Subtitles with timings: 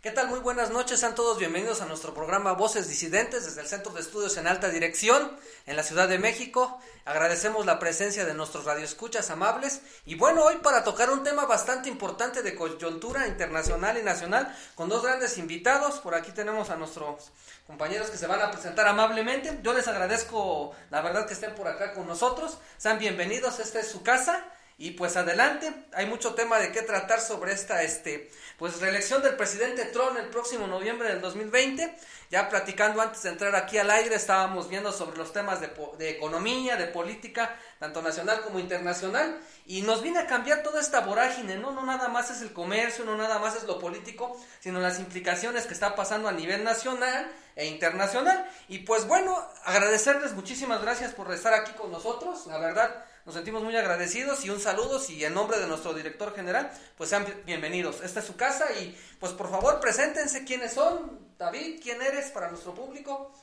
[0.00, 0.28] ¿Qué tal?
[0.28, 4.00] Muy buenas noches, sean todos bienvenidos a nuestro programa Voces Disidentes desde el Centro de
[4.00, 5.36] Estudios en Alta Dirección
[5.66, 6.78] en la Ciudad de México.
[7.04, 11.88] Agradecemos la presencia de nuestros radioescuchas amables y bueno, hoy para tocar un tema bastante
[11.88, 15.98] importante de coyuntura internacional y nacional con dos grandes invitados.
[15.98, 17.32] Por aquí tenemos a nuestros
[17.66, 19.58] compañeros que se van a presentar amablemente.
[19.64, 22.58] Yo les agradezco la verdad que estén por acá con nosotros.
[22.76, 24.44] Sean bienvenidos, esta es su casa.
[24.80, 29.34] Y pues adelante, hay mucho tema de qué tratar sobre esta este pues reelección del
[29.34, 31.96] presidente Trump el próximo noviembre del 2020.
[32.30, 36.10] Ya platicando antes de entrar aquí al aire, estábamos viendo sobre los temas de, de
[36.10, 41.56] economía, de política, tanto nacional como internacional, y nos viene a cambiar toda esta vorágine,
[41.56, 41.72] ¿no?
[41.72, 45.66] No nada más es el comercio, no nada más es lo político, sino las implicaciones
[45.66, 48.48] que está pasando a nivel nacional e internacional.
[48.68, 53.62] Y pues bueno, agradecerles muchísimas gracias por estar aquí con nosotros, la verdad nos sentimos
[53.62, 58.00] muy agradecidos y un saludo y en nombre de nuestro director general, pues sean bienvenidos.
[58.00, 61.28] Esta es su casa y pues por favor preséntense quiénes son.
[61.36, 63.34] David, ¿quién eres para nuestro público?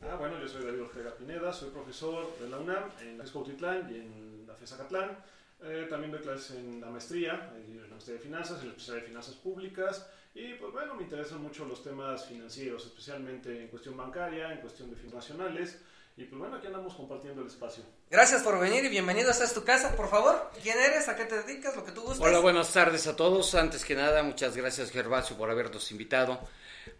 [0.00, 3.90] Ah, bueno, yo soy David Ortega Pineda, soy profesor de la UNAM en la Escoutitlán
[3.90, 5.18] y en la FESA Catlán.
[5.64, 9.02] Eh, también doy clases en la maestría, en la maestría de finanzas, en la especialidad
[9.02, 10.06] de finanzas públicas.
[10.36, 14.88] Y pues bueno, me interesan mucho los temas financieros, especialmente en cuestión bancaria, en cuestión
[14.88, 15.80] de finanzas nacionales.
[16.16, 17.84] Y pues bueno, aquí andamos compartiendo el espacio.
[18.10, 19.30] Gracias por venir y bienvenido.
[19.30, 20.50] Esta es tu casa, por favor.
[20.62, 21.08] ¿Quién eres?
[21.08, 21.74] ¿A qué te dedicas?
[21.74, 22.20] Lo que tú gustes.
[22.20, 23.54] Hola, buenas tardes a todos.
[23.54, 26.38] Antes que nada, muchas gracias Gervasio por habernos invitado.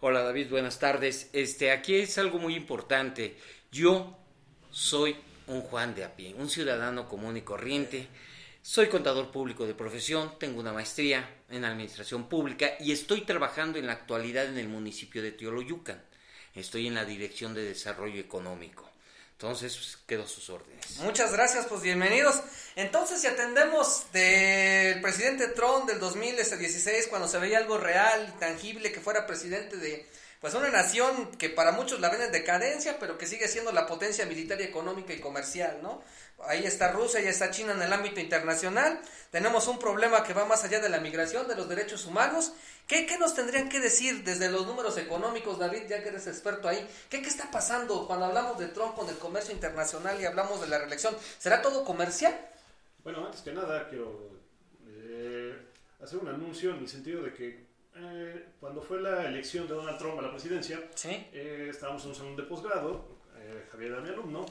[0.01, 1.29] Hola David, buenas tardes.
[1.35, 3.37] Este, aquí es algo muy importante.
[3.71, 4.17] Yo
[4.71, 8.09] soy un Juan de a pie, un ciudadano común y corriente.
[8.63, 13.89] Soy contador público de profesión, tengo una maestría en administración pública y estoy trabajando en
[13.89, 16.03] la actualidad en el municipio de Teoloyucan.
[16.55, 18.92] Estoy en la Dirección de Desarrollo Económico.
[19.33, 20.97] Entonces, pues, quedo a sus órdenes.
[20.99, 22.41] Muchas gracias, pues bienvenidos.
[22.77, 29.01] Entonces, si atendemos del presidente Trump del 2016, cuando se veía algo real tangible, que
[29.01, 30.07] fuera presidente de
[30.43, 33.87] pues una nación que para muchos la ven en decadencia, pero que sigue siendo la
[33.87, 36.03] potencia militar y económica y comercial, ¿no?
[36.49, 39.01] Ahí está Rusia y está China en el ámbito internacional.
[39.31, 42.55] Tenemos un problema que va más allá de la migración, de los derechos humanos.
[42.87, 46.69] ¿Qué, qué nos tendrían que decir desde los números económicos, David, ya que eres experto
[46.69, 46.87] ahí?
[47.09, 50.69] ¿Qué, ¿Qué está pasando cuando hablamos de Trump con el comercio internacional y hablamos de
[50.69, 51.17] la reelección?
[51.39, 52.39] ¿Será todo comercial?
[53.03, 54.31] Bueno, antes que nada quiero
[54.87, 55.57] eh,
[56.03, 57.67] hacer un anuncio en el sentido de que
[57.97, 61.11] eh, cuando fue la elección de Donald Trump a la presidencia, ¿Sí?
[61.33, 63.23] eh, estábamos en un salón de posgrado,
[63.71, 64.47] Javier era mi alumno,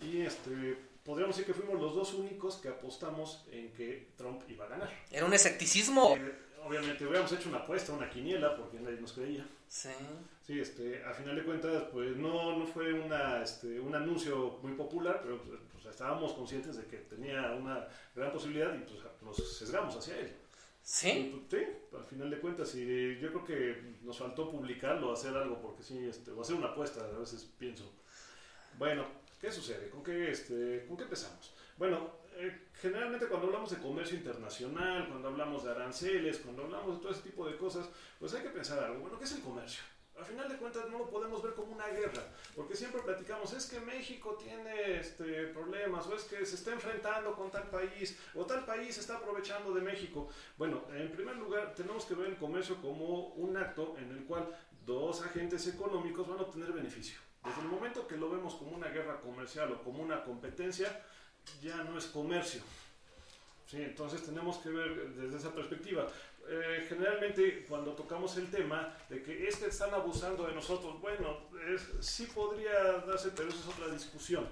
[0.00, 4.64] y este, podríamos decir que fuimos los dos únicos que apostamos en que Trump iba
[4.64, 4.90] a ganar.
[5.10, 6.16] ¿Era un escepticismo?
[6.16, 9.46] Eh, obviamente hubiéramos hecho una apuesta, una quiniela, porque nadie nos creía.
[9.68, 9.90] Sí.
[10.46, 14.72] Sí, este, a final de cuentas, pues no, no fue una, este, un anuncio muy
[14.72, 15.40] popular, pero
[15.72, 20.36] pues, estábamos conscientes de que tenía una gran posibilidad y pues, nos sesgamos hacia él.
[20.82, 21.42] ¿Sí?
[21.48, 21.56] Sí,
[21.96, 25.98] al final de cuentas, y yo creo que nos faltó publicarlo, hacer algo, porque sí,
[26.06, 27.90] este, o hacer una apuesta, a veces pienso.
[28.76, 29.06] Bueno,
[29.40, 29.88] ¿qué sucede?
[29.88, 31.54] ¿Con qué, este, ¿con qué empezamos?
[31.78, 37.02] Bueno, eh, generalmente cuando hablamos de comercio internacional, cuando hablamos de aranceles, cuando hablamos de
[37.02, 39.00] todo ese tipo de cosas, pues hay que pensar algo.
[39.00, 39.82] Bueno, ¿qué es el comercio?
[40.16, 42.22] Al final de cuentas no lo podemos ver como una guerra,
[42.54, 47.34] porque siempre platicamos, es que México tiene este, problemas, o es que se está enfrentando
[47.34, 50.28] con tal país, o tal país está aprovechando de México.
[50.56, 54.56] Bueno, en primer lugar, tenemos que ver el comercio como un acto en el cual
[54.86, 57.18] dos agentes económicos van a obtener beneficio.
[57.44, 61.02] Desde el momento que lo vemos como una guerra comercial o como una competencia,
[61.62, 62.60] ya no es comercio.
[63.70, 66.08] Sí, entonces tenemos que ver desde esa perspectiva.
[66.46, 71.38] Eh, generalmente cuando tocamos el tema de que es que están abusando de nosotros, bueno,
[71.66, 72.72] es, sí podría
[73.06, 74.46] darse, pero eso es otra discusión.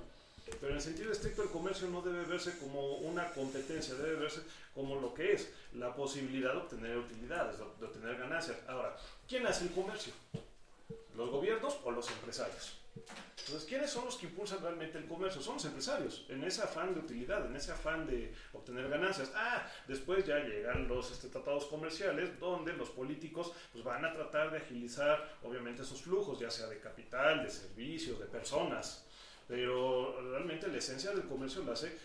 [0.61, 4.43] Pero en el sentido estricto el comercio no debe verse como una competencia, debe verse
[4.75, 8.57] como lo que es, la posibilidad de obtener utilidades, de, de obtener ganancias.
[8.67, 8.97] Ahora,
[9.29, 10.13] ¿quién hace el comercio?
[11.15, 12.82] ¿Los gobiernos o los empresarios?
[12.95, 15.41] Entonces, ¿quiénes son los que impulsan realmente el comercio?
[15.41, 19.33] Son los empresarios, en ese afán de utilidad, en ese afán de obtener ganancias.
[19.35, 24.53] Ah, después ya llegan los este, tratados comerciales, donde los políticos pues, van a tratar
[24.53, 29.05] de agilizar, obviamente, esos flujos, ya sea de capital, de servicios, de personas.
[29.49, 31.99] Pero realmente la esencia del comercio la hace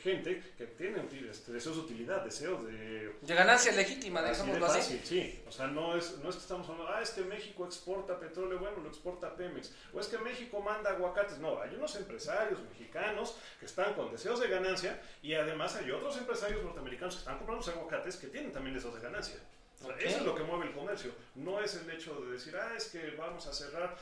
[0.00, 3.14] gente que tiene este, deseos de utilidad, deseos de...
[3.20, 4.78] De ganancia legítima, Así de digámoslo así.
[4.78, 5.42] fácil, sí.
[5.46, 8.58] O sea, no es, no es que estamos hablando, ah, es que México exporta petróleo,
[8.58, 9.72] bueno, lo exporta Pemex.
[9.92, 11.38] O es que México manda aguacates.
[11.38, 16.16] No, hay unos empresarios mexicanos que están con deseos de ganancia y además hay otros
[16.18, 19.36] empresarios norteamericanos que están comprando los aguacates que tienen también deseos de ganancia.
[19.80, 20.02] O sea, Ok.
[20.02, 21.10] Eso es lo que mueve el comercio.
[21.36, 23.96] No es el hecho de decir, ah, es que vamos a cerrar.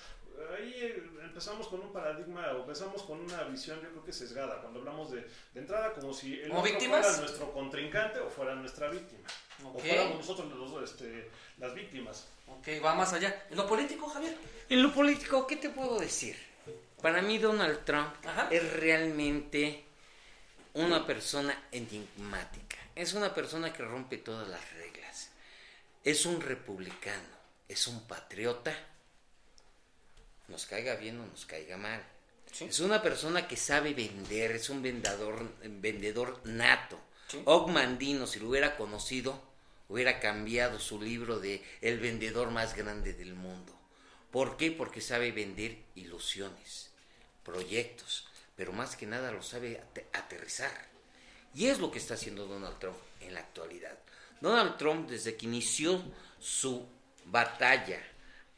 [0.56, 4.60] Ahí eh, empezamos con un paradigma o empezamos con una visión, yo creo que sesgada,
[4.60, 5.20] cuando hablamos de,
[5.54, 7.06] de entrada como si el ¿Como otro víctimas?
[7.06, 9.28] fuera nuestro contrincante o fuera nuestra víctima.
[9.64, 12.26] o fuéramos nosotros los, este, las víctimas.
[12.46, 13.46] Ok, va más allá.
[13.50, 14.36] ¿En lo político, Javier?
[14.68, 16.36] En lo político, ¿qué te puedo decir?
[17.02, 18.48] Para mí Donald Trump Ajá.
[18.50, 19.84] es realmente
[20.74, 22.76] una persona enigmática.
[22.94, 25.30] Es una persona que rompe todas las reglas.
[26.04, 27.28] Es un republicano,
[27.68, 28.72] es un patriota.
[30.48, 32.02] Nos caiga bien o nos caiga mal.
[32.50, 32.64] Sí.
[32.64, 36.98] Es una persona que sabe vender, es un vendedor, vendedor nato.
[37.28, 37.42] Sí.
[37.44, 39.38] Og Mandino, si lo hubiera conocido,
[39.88, 43.74] hubiera cambiado su libro de El vendedor más grande del mundo.
[44.30, 44.70] ¿Por qué?
[44.70, 46.90] Porque sabe vender ilusiones,
[47.44, 50.88] proyectos, pero más que nada lo sabe ate- aterrizar.
[51.54, 53.98] Y es lo que está haciendo Donald Trump en la actualidad.
[54.40, 56.02] Donald Trump, desde que inició
[56.40, 56.86] su
[57.26, 58.00] batalla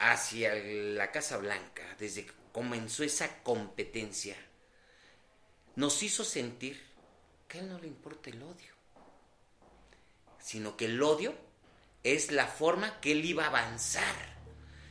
[0.00, 4.35] hacia la Casa Blanca, desde que comenzó esa competencia,
[5.76, 6.82] nos hizo sentir
[7.47, 8.73] que a él no le importa el odio,
[10.43, 11.35] sino que el odio
[12.02, 14.14] es la forma que él iba a avanzar.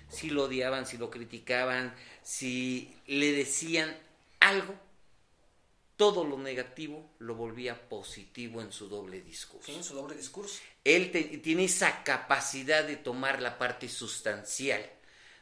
[0.09, 3.95] Si lo odiaban, si lo criticaban, si le decían
[4.39, 4.75] algo,
[5.97, 9.65] todo lo negativo lo volvía positivo en su doble discurso.
[9.65, 10.59] Sí, en su doble discurso.
[10.83, 14.89] Él te- tiene esa capacidad de tomar la parte sustancial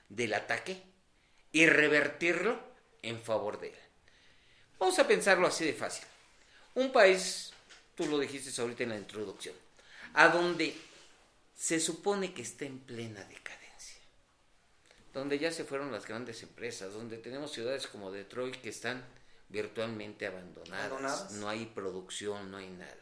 [0.09, 0.81] del ataque
[1.51, 2.59] y revertirlo
[3.01, 3.75] en favor de él.
[4.79, 6.05] Vamos a pensarlo así de fácil.
[6.75, 7.51] Un país,
[7.95, 9.55] tú lo dijiste ahorita en la introducción,
[10.13, 10.75] a donde
[11.55, 14.01] se supone que está en plena decadencia,
[15.13, 19.03] donde ya se fueron las grandes empresas, donde tenemos ciudades como Detroit que están
[19.49, 21.31] virtualmente abandonadas, Abandonadas.
[21.31, 22.95] no hay producción, no hay nada.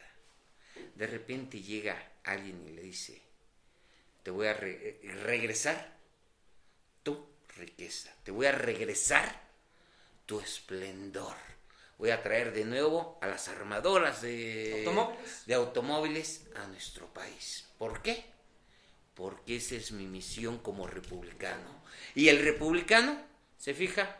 [0.94, 3.20] De repente llega alguien y le dice,
[4.22, 5.95] te voy a re- eh, regresar
[7.56, 9.40] riqueza, te voy a regresar
[10.26, 11.34] tu esplendor.
[11.98, 15.46] Voy a traer de nuevo a las armadoras de Automóviles.
[15.46, 17.66] de automóviles a nuestro país.
[17.78, 18.26] ¿Por qué?
[19.14, 21.82] Porque esa es mi misión como republicano.
[22.14, 23.18] Y el republicano
[23.56, 24.18] se fija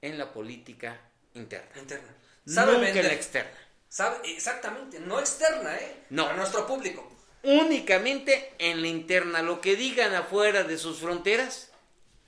[0.00, 1.00] en la política
[1.34, 1.68] interna.
[1.80, 2.14] Interna.
[2.46, 3.58] Sabe Nunca en la externa.
[3.88, 6.04] Sabe, exactamente, no externa, ¿eh?
[6.10, 6.24] No.
[6.26, 7.10] Para nuestro público.
[7.42, 9.42] únicamente en la interna.
[9.42, 11.72] Lo que digan afuera de sus fronteras,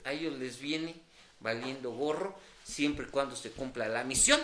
[0.05, 0.95] a ellos les viene
[1.41, 4.41] valiendo gorro, siempre y cuando se cumpla la misión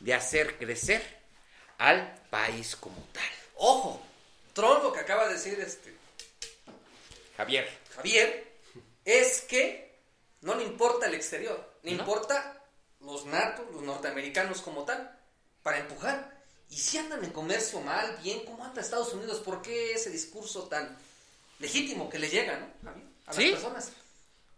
[0.00, 1.02] de hacer crecer
[1.78, 3.22] al país como tal.
[3.56, 4.02] Ojo,
[4.52, 5.94] Trump lo que acaba de decir este
[7.36, 7.68] Javier.
[7.96, 8.52] Javier
[9.04, 9.92] es que
[10.42, 12.00] no le importa el exterior, le No.
[12.00, 12.60] importa
[13.00, 15.18] los natos, los norteamericanos como tal,
[15.62, 16.40] para empujar.
[16.70, 19.40] Y si andan en comercio mal, bien, ¿cómo anda Estados Unidos?
[19.40, 20.96] ¿Por qué ese discurso tan
[21.58, 22.66] legítimo que le llega, ¿no?
[22.84, 23.06] Javier?
[23.26, 23.42] A Sí.
[23.50, 23.92] las personas.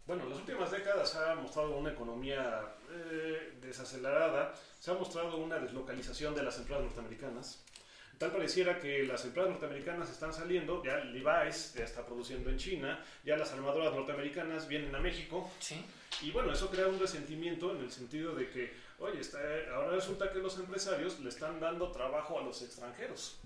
[0.06, 2.60] Bueno, en las últimas décadas ha mostrado una economía
[2.90, 7.64] eh, desacelerada, se ha mostrado una deslocalización de las empresas norteamericanas.
[8.18, 13.02] Tal pareciera que las empresas norteamericanas están saliendo, ya Levi's ya está produciendo en China,
[13.24, 15.84] ya las armadoras norteamericanas vienen a México, Sí.
[16.20, 19.40] y bueno, eso crea un resentimiento en el sentido de que, oye, está-
[19.74, 23.40] ahora resulta que los empresarios le están dando trabajo a los extranjeros.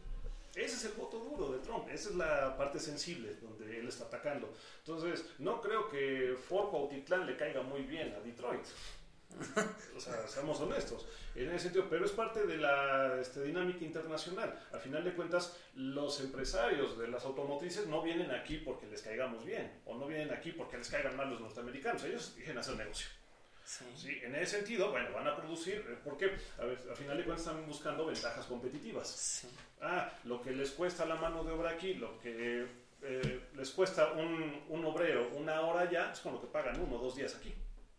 [0.55, 4.05] Ese es el voto duro de Trump, esa es la parte sensible donde él está
[4.05, 4.53] atacando.
[4.79, 8.65] Entonces, no creo que Fort Cuautitlán le caiga muy bien a Detroit.
[9.97, 14.59] O sea, seamos honestos, en ese sentido, pero es parte de la este, dinámica internacional.
[14.73, 19.45] Al final de cuentas, los empresarios de las automotrices no vienen aquí porque les caigamos
[19.45, 23.09] bien, o no vienen aquí porque les caigan mal los norteamericanos, ellos quieren hacer negocio.
[23.65, 23.85] Sí.
[23.95, 27.25] Sí, en ese sentido, bueno, van a producir, eh, porque a ver, al final de
[27.25, 29.09] cuentas están buscando ventajas competitivas.
[29.09, 29.49] Sí.
[29.81, 32.67] Ah, lo que les cuesta la mano de obra aquí, lo que
[33.03, 36.97] eh, les cuesta un, un obrero una hora allá, es con lo que pagan uno
[36.97, 37.55] o dos días aquí.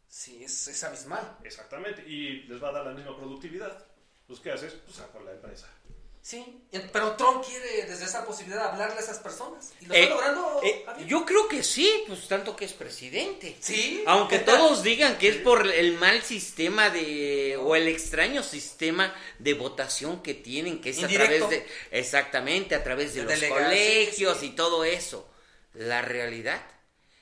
[0.07, 1.37] Sí, es, es abismal.
[1.43, 3.85] Exactamente, y les va a dar la misma productividad.
[4.27, 4.73] Pues, ¿qué haces?
[4.73, 5.67] Pues sacar la empresa.
[6.21, 6.61] Sí,
[6.93, 9.71] pero Trump quiere desde esa posibilidad hablarle a esas personas.
[9.81, 10.61] ¿Y lo Eh, está logrando?
[10.63, 13.55] eh, yo creo que sí, pues tanto que es presidente.
[13.59, 14.03] Sí.
[14.05, 14.37] Aunque
[14.73, 20.21] todos digan que es por el mal sistema de o el extraño sistema de votación
[20.21, 21.45] que tienen, que es Indirecto.
[21.45, 24.51] a través de exactamente a través de, De los delegados, colegios sí, sí.
[24.51, 25.27] y todo eso.
[25.73, 26.61] La realidad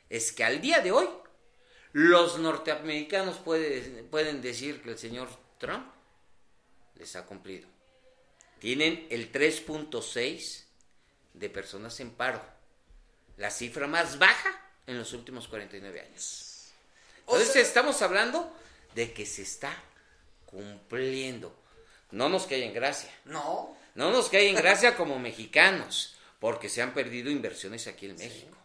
[0.09, 1.07] es que al día de hoy
[1.93, 5.85] los norteamericanos puede- pueden decir que el señor Trump
[6.95, 7.69] les ha cumplido.
[8.59, 10.63] Tienen el 3.6
[11.33, 12.43] de personas en paro,
[13.37, 16.69] la cifra más baja en los últimos 49 años.
[17.25, 18.51] O Entonces sea- estamos hablando
[18.95, 19.75] de que se está
[20.45, 21.55] cumpliendo.
[22.11, 23.11] No nos cae en gracia.
[23.25, 23.77] No.
[23.95, 28.55] No nos cae en gracia como mexicanos, porque se han perdido inversiones aquí en México.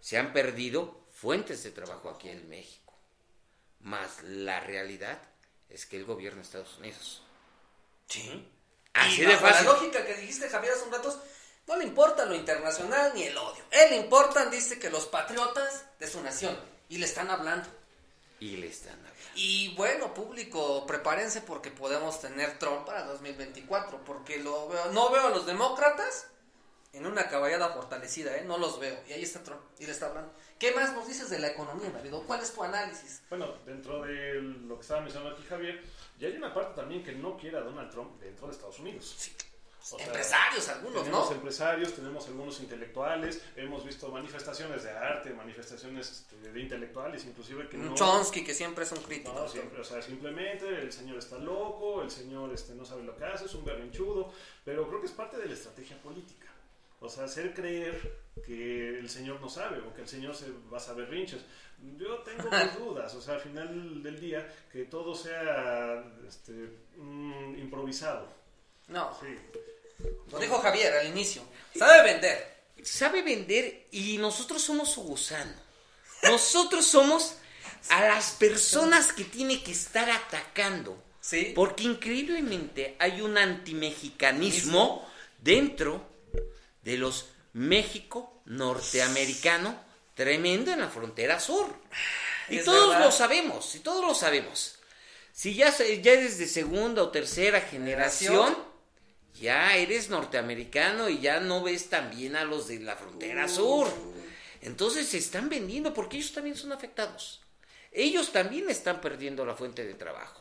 [0.00, 2.92] Se han perdido fuentes de trabajo aquí en México.
[3.80, 5.18] Más la realidad
[5.70, 7.22] es que el gobierno de Estados Unidos.
[8.08, 8.50] Sí.
[8.92, 9.66] Así y de bajo fácil.
[9.66, 11.22] la lógica que dijiste, Javier, hace un rato,
[11.66, 13.64] No le importa lo internacional ni el odio.
[13.70, 16.56] Él le importan, dice, que los patriotas de su nación.
[16.88, 17.68] Y le están hablando.
[18.38, 19.14] Y le están hablando.
[19.34, 24.04] Y bueno, público, prepárense porque podemos tener Trump para 2024.
[24.04, 26.26] Porque lo veo, no veo a los demócratas
[26.92, 28.44] en una caballada fortalecida, ¿eh?
[28.44, 28.96] No los veo.
[29.08, 29.60] Y ahí está Trump.
[29.78, 30.32] Y le está hablando.
[30.58, 32.12] ¿Qué más nos dices de la economía, David?
[32.26, 33.22] ¿Cuál es tu análisis?
[33.28, 35.82] Bueno, dentro de lo que estaba mencionando aquí Javier,
[36.18, 39.14] ya hay una parte también que no quiere a Donald Trump dentro de Estados Unidos.
[39.18, 39.32] Sí.
[39.98, 41.36] empresarios algunos, tenemos ¿no?
[41.36, 47.76] empresarios, tenemos algunos intelectuales, hemos visto manifestaciones de arte, manifestaciones este, de intelectuales, inclusive que
[47.76, 47.94] Un no...
[47.94, 49.34] Chomsky que siempre es un crítico.
[49.34, 53.14] No, siempre, o sea, simplemente el señor está loco, el señor este, no sabe lo
[53.16, 54.32] que hace, es un berrinchudo,
[54.64, 56.53] pero creo que es parte de la estrategia política.
[57.04, 58.00] O sea, hacer creer
[58.46, 61.42] que el señor no sabe o que el señor se va a saber rinches.
[61.98, 66.52] Yo tengo mis dudas, o sea, al final del día, que todo sea este,
[66.96, 68.26] mm, improvisado.
[68.88, 69.36] No, Sí.
[70.32, 71.42] lo dijo Javier al inicio.
[71.76, 72.54] Sabe vender.
[72.82, 75.52] Sabe vender y nosotros somos su gusano.
[76.22, 77.36] Nosotros somos
[77.90, 80.96] a las personas que tiene que estar atacando.
[81.20, 81.52] Sí.
[81.54, 85.06] Porque increíblemente hay un antimexicanismo
[85.38, 86.13] dentro
[86.84, 89.78] de los México norteamericano
[90.14, 91.66] tremendo en la frontera sur.
[92.48, 93.04] Y Es todos verdad.
[93.06, 94.76] lo sabemos, y todos lo sabemos.
[95.32, 98.56] Si ya, ya eres de segunda o tercera generación,
[99.40, 103.88] ya eres norteamericano y ya no ves tan bien a los de la frontera sur.
[104.60, 107.40] Entonces se están vendiendo porque ellos también son afectados.
[107.90, 110.40] Ellos también están perdiendo la fuente de trabajo.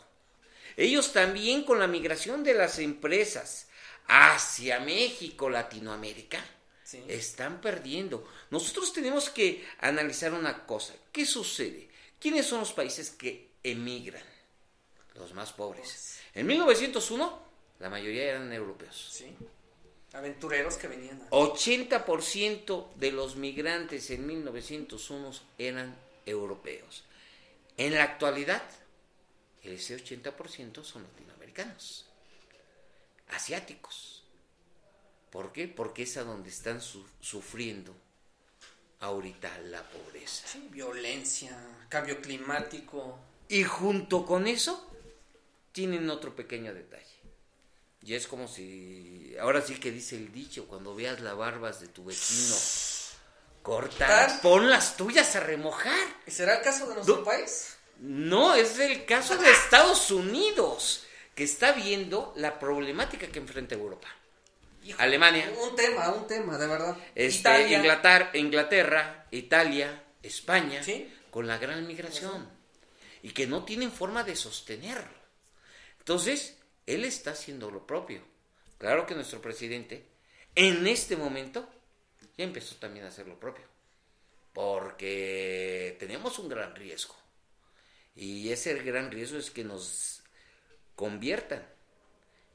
[0.78, 3.68] Ellos también con la migración de las empresas
[4.08, 6.44] hacia México, Latinoamérica,
[6.84, 7.04] Sí.
[7.08, 8.28] están perdiendo.
[8.52, 10.94] Nosotros tenemos que analizar una cosa.
[11.12, 11.90] ¿Qué sucede?
[12.20, 14.24] ¿Quiénes son los países que emigran?
[15.16, 16.20] Los más pobres.
[16.34, 17.42] En 1901,
[17.80, 19.10] la mayoría eran europeos.
[19.12, 19.36] Sí.
[20.14, 21.22] Aventureros que venían.
[21.22, 25.96] a- 80% de los migrantes en 1901 eran
[26.26, 27.04] europeos.
[27.78, 28.62] En la actualidad,
[29.64, 32.06] ese 80% son latinoamericanos,
[33.30, 34.24] asiáticos.
[35.32, 35.68] ¿Por qué?
[35.68, 37.96] Porque es a donde están su- sufriendo
[39.00, 40.48] ahorita la pobreza.
[40.48, 41.58] Sí, violencia,
[41.90, 43.18] cambio climático.
[43.50, 44.90] Y junto con eso,
[45.72, 47.04] tienen otro pequeño detalle.
[48.02, 51.88] Y es como si, ahora sí que dice el dicho, cuando veas las barbas de
[51.88, 52.56] tu vecino
[53.98, 54.42] ¿Tan?
[54.42, 55.98] pon las tuyas a remojar.
[56.28, 57.78] ¿Y será el caso de nuestro país?
[58.00, 64.08] No, es el caso de Estados Unidos, que está viendo la problemática que enfrenta Europa.
[64.84, 65.52] Hijo, Alemania.
[65.62, 66.98] Un tema, un tema, de verdad.
[67.16, 67.78] Este, Italia.
[67.78, 71.12] Inglaterra, Inglaterra, Italia, España, Sí.
[71.32, 72.50] con la gran migración.
[73.22, 75.24] Y que no tienen forma de sostenerlo.
[76.00, 78.22] Entonces, él está haciendo lo propio.
[78.78, 80.06] Claro que nuestro presidente,
[80.56, 81.70] en este momento,
[82.38, 83.64] ya empezó también a hacer lo propio.
[84.52, 87.16] Porque tenemos un gran riesgo.
[88.16, 90.23] Y ese gran riesgo es que nos
[90.96, 91.68] conviertan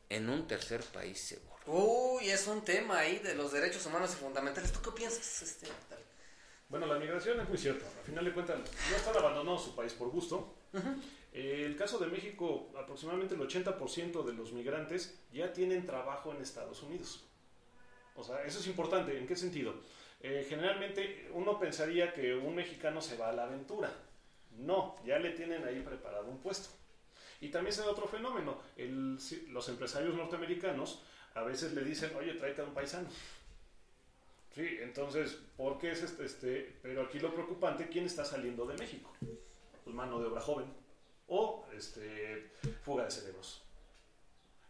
[0.09, 1.49] en un tercer país seguro.
[1.67, 4.73] Uy, es un tema ahí de los derechos humanos y fundamentales.
[4.73, 5.67] ¿Tú qué piensas, este?
[5.91, 6.05] David?
[6.69, 7.87] Bueno, la migración es muy cierta.
[7.87, 8.59] Al final de cuentas,
[8.91, 10.55] no están abandonando su país por gusto.
[11.33, 16.41] Eh, el caso de México, aproximadamente el 80% de los migrantes ya tienen trabajo en
[16.41, 17.25] Estados Unidos.
[18.17, 19.17] O sea, eso es importante.
[19.19, 19.75] ¿En qué sentido?
[20.21, 23.93] Eh, generalmente uno pensaría que un mexicano se va a la aventura.
[24.53, 26.71] No, ya le tienen ahí preparado un puesto.
[27.41, 28.59] Y también se da otro fenómeno.
[28.77, 29.19] El-
[29.49, 31.03] los empresarios norteamericanos
[31.35, 33.09] a veces le dicen, oye, tráete a un paisano.
[34.55, 36.79] Sí, entonces, ¿por qué es este, este?
[36.83, 39.13] Pero aquí lo preocupante, ¿quién está saliendo de México?
[39.85, 40.67] Pues mano de obra joven
[41.29, 42.51] o este,
[42.83, 43.63] fuga de cerebros.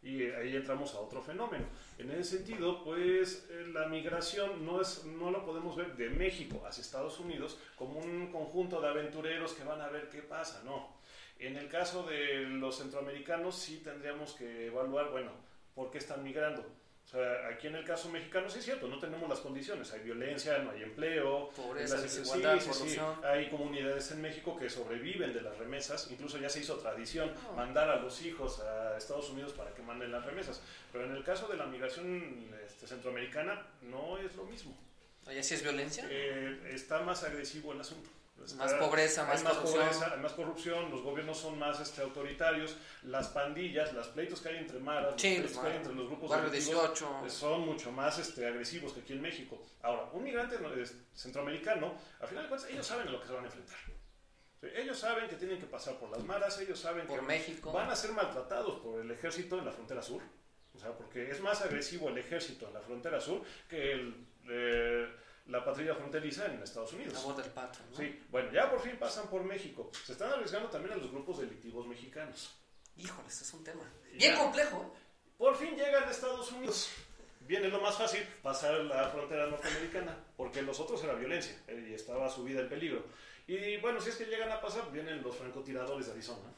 [0.03, 1.65] Y ahí entramos a otro fenómeno.
[1.99, 6.63] En ese sentido, pues eh, la migración no, es, no lo podemos ver de México
[6.67, 10.97] hacia Estados Unidos como un conjunto de aventureros que van a ver qué pasa, no.
[11.39, 15.33] En el caso de los centroamericanos sí tendríamos que evaluar, bueno,
[15.75, 16.65] ¿por qué están migrando?
[17.09, 20.01] O sea, aquí en el caso mexicano sí es cierto, no tenemos las condiciones, hay
[20.01, 22.79] violencia, no hay empleo, Pobreza, las- desigualdad, sí, sí, sí.
[22.97, 23.25] corrupción.
[23.25, 27.53] Hay comunidades en México que sobreviven de las remesas, incluso ya se hizo tradición Ah.
[27.57, 30.61] mandar a los hijos a Estados Unidos para que manden las remesas.
[30.93, 34.77] Pero en el caso de la migración este, centroamericana no es lo mismo.
[35.27, 36.07] Oye, ¿sí es violencia?
[36.11, 38.11] Eh, está más agresivo el asunto.
[38.45, 39.83] Está- Más pobreza, hay más corrupción.
[39.83, 44.49] pobreza, hay más corrupción, los gobiernos son más este, autoritarios, las pandillas, los pleitos que
[44.49, 47.27] hay entre maras, los pleitos que hay entre los grupos Barrio delictivos, 18.
[47.27, 49.61] eh, son mucho más este, agresivos que aquí en México.
[49.83, 50.57] Ahora, un migrante
[51.15, 53.77] centroamericano, al final de cuentas, ellos saben a lo que se van a enfrentar.
[54.63, 57.71] Ellos saben que tienen que pasar por las maras, ellos saben Por que México.
[57.73, 60.21] van a ser maltratados por el ejército en la frontera sur.
[60.75, 65.09] O sea, porque es más agresivo el ejército en la frontera sur que el, eh,
[65.49, 67.15] la patrulla fronteriza en Estados Unidos.
[67.15, 67.97] La voz del pato, ¿no?
[67.97, 69.91] Sí, bueno, ya por fin pasan por México.
[70.05, 72.55] Se están arriesgando también a los grupos delictivos mexicanos.
[72.97, 73.83] Híjole, ese es un tema.
[74.13, 74.19] Ya.
[74.19, 74.95] Bien complejo.
[75.37, 76.91] Por fin llegan a Estados Unidos.
[77.41, 81.95] Viene lo más fácil, pasar la frontera norteamericana, porque los otros era violencia eh, y
[81.95, 83.07] estaba su vida en peligro.
[83.47, 86.53] Y bueno, si es que llegan a pasar, vienen los francotiradores de Arizona.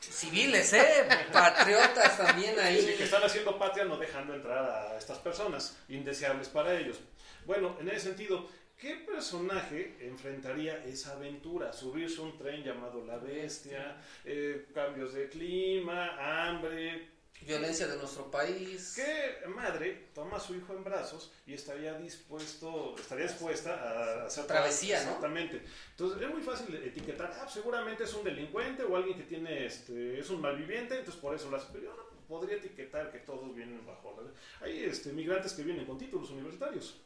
[0.00, 1.06] Civiles, ¿eh?
[1.30, 2.80] Patriotas también ahí.
[2.80, 6.98] Sí, que están haciendo patria no dejando entrar a estas personas, indeseables para ellos.
[7.46, 11.72] Bueno, en ese sentido, ¿qué personaje enfrentaría esa aventura?
[11.72, 17.14] Subirse a un tren llamado La Bestia, eh, cambios de clima, hambre.
[17.42, 18.94] Violencia de nuestro país.
[18.96, 24.46] ¿Qué madre toma a su hijo en brazos y estaría dispuesto, estaría dispuesta a hacer
[24.46, 25.02] Travesía, ¿no?
[25.02, 25.62] Exactamente.
[25.90, 30.18] Entonces es muy fácil etiquetar, ah, seguramente es un delincuente o alguien que tiene, este,
[30.18, 31.68] es un malviviente, entonces por eso lo hace.
[31.72, 34.66] Pero yo no podría etiquetar que todos vienen bajo la...
[34.66, 37.02] Hay este, migrantes que vienen con títulos universitarios.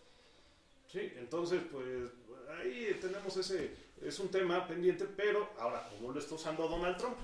[0.93, 1.87] Sí, entonces pues
[2.61, 3.71] ahí tenemos ese,
[4.05, 7.17] es un tema pendiente, pero ahora, ¿cómo lo está usando Donald Trump?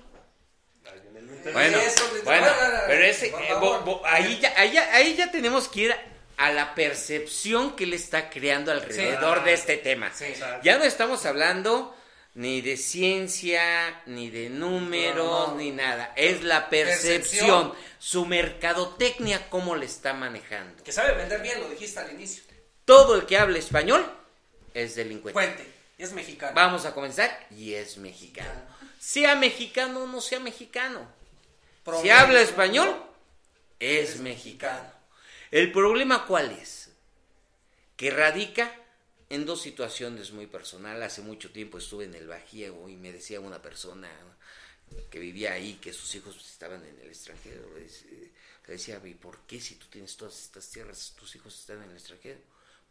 [1.53, 2.47] Bueno, Eso, bueno,
[2.87, 5.95] pero ese, eh, bo- bo- ahí, ya, ahí, ya, ahí ya tenemos que ir
[6.37, 9.45] a la percepción que le está creando alrededor Sí.
[9.47, 10.13] de este tema.
[10.15, 10.27] Sí.
[10.63, 11.93] Ya no estamos hablando
[12.35, 15.57] ni de ciencia, ni de números, No, no.
[15.57, 16.13] ni nada.
[16.15, 17.71] Es la Percepción.
[17.71, 20.85] percepción, su mercadotecnia, cómo le está manejando.
[20.85, 22.45] Que sabe vender bien, lo dijiste al inicio.
[22.87, 24.07] Todo el que hable español
[24.73, 25.35] es delincuente.
[25.35, 25.73] Puente.
[25.99, 26.55] Y es mexicano.
[26.55, 28.63] Vamos a comenzar y es mexicano.
[28.99, 31.07] Sea mexicano o no sea mexicano.
[32.01, 32.89] Si habla español,
[33.79, 34.91] es Es mexicano.
[35.51, 36.91] ¿El problema cuál es?
[37.97, 38.73] Que radica
[39.31, 41.03] en dos situaciones muy personales.
[41.03, 44.09] Hace mucho tiempo estuve en el Bajío y me decía una persona
[45.11, 47.69] que vivía ahí que sus hijos estaban en el extranjero.
[47.77, 51.91] Le decía, ¿y por qué si tú tienes todas estas tierras, tus hijos están en
[51.91, 52.39] el extranjero?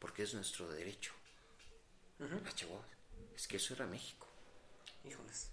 [0.05, 1.13] Porque es nuestro derecho.
[2.19, 2.85] Ah, Chihuahua,
[3.35, 4.27] es que eso era México.
[5.03, 5.49] Híjoles.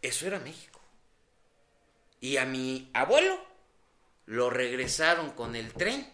[0.00, 0.78] Eso era México.
[2.20, 3.36] Y a mi abuelo
[4.26, 6.08] lo regresaron con el tren,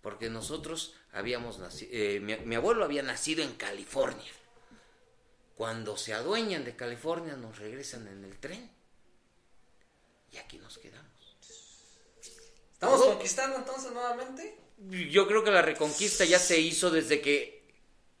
[0.00, 4.32] porque nosotros habíamos nacido, mi, mi abuelo había nacido en California.
[5.56, 8.70] Cuando se adueñan de California nos regresan en el tren.
[10.30, 11.36] Y aquí nos quedamos.
[12.74, 14.63] ¿Estamos conquistando entonces nuevamente?
[14.78, 17.62] Yo creo que la reconquista ya se hizo desde que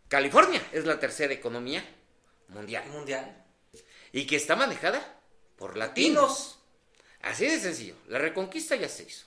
[0.08, 1.84] California es la tercera economía
[2.48, 2.86] mundial.
[2.88, 3.42] Mundial.
[4.12, 5.20] y que está manejada
[5.56, 6.58] por latinos.
[7.22, 7.96] Así de sencillo.
[8.08, 9.26] La reconquista ya se hizo.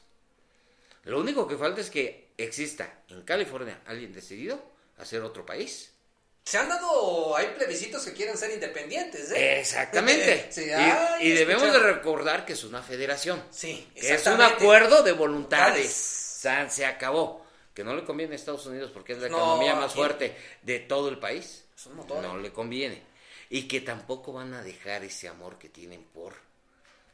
[1.03, 4.61] Lo único que falta es que exista en California alguien decidido
[4.97, 5.91] a ser otro país.
[6.45, 9.59] Se han dado, hay plebiscitos que quieren ser independientes, ¿eh?
[9.59, 10.47] Exactamente.
[10.51, 13.43] Sí, Y- ay, y, debemos de recordar que es una federación.
[13.51, 16.26] Sí, Que es un acuerdo de voluntades.
[16.38, 17.45] San- Se acabó.
[17.73, 20.80] Que no le conviene a Estados Unidos porque es la No, economía más fuerte de
[20.80, 21.65] todo el país.
[21.76, 22.23] Es un motor.
[22.23, 23.04] No le conviene.
[23.50, 26.34] Y que tampoco van a dejar ese amor que tienen por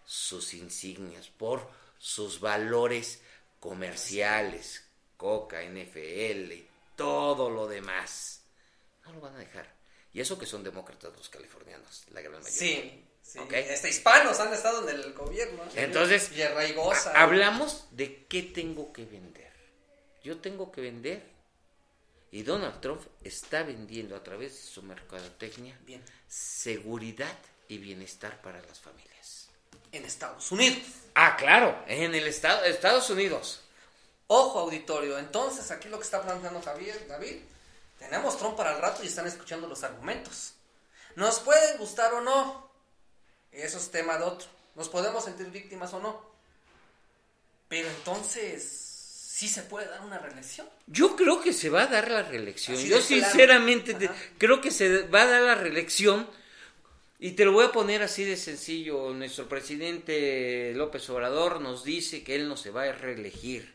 [0.06, 3.22] sus insignias, por sus valores
[3.60, 4.86] comerciales,
[5.18, 8.42] Coca, NFL, todo lo demás.
[9.06, 9.74] No lo van a dejar.
[10.14, 12.52] Y eso que son demócratas los californianos, la gran mayoría.
[12.52, 13.40] Sí, sí.
[13.88, 15.64] Hispanos han estado en el gobierno.
[15.64, 15.84] ¿eh?
[15.84, 16.30] Entonces,
[17.16, 19.52] hablamos de qué tengo que vender.
[20.24, 21.34] Yo tengo que vender.
[22.32, 26.04] Y Donald Trump está vendiendo a través de su mercadotecnia Bien.
[26.28, 29.50] seguridad y bienestar para las familias.
[29.92, 30.82] En Estados Unidos.
[31.14, 33.62] Ah, claro, en el estado, Estados Unidos.
[34.28, 35.20] Ojo, auditorio.
[35.20, 37.36] Entonces, aquí lo que está planteando Javier, David,
[38.00, 40.54] tenemos Trump para el rato y están escuchando los argumentos.
[41.16, 42.62] Nos pueden gustar o no.
[43.54, 44.48] Eso es tema de otro.
[44.76, 46.34] Nos podemos sentir víctimas o no.
[47.70, 50.68] Pero entonces, ¿sí se puede dar una reelección?
[50.88, 52.78] Yo creo que se va a dar la reelección.
[52.78, 56.28] Así Yo sinceramente creo que se va a dar la reelección.
[57.20, 59.13] Y te lo voy a poner así de sencillo.
[59.13, 63.74] Nuestro presidente López Obrador nos dice que él no se va a reelegir.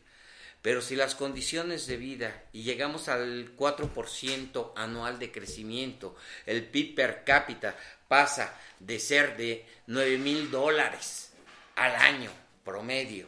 [0.62, 6.16] Pero si las condiciones de vida y llegamos al 4% anual de crecimiento,
[6.46, 7.76] el PIB per cápita
[8.08, 11.30] pasa de ser de 9 mil dólares
[11.76, 12.30] al año
[12.64, 13.26] promedio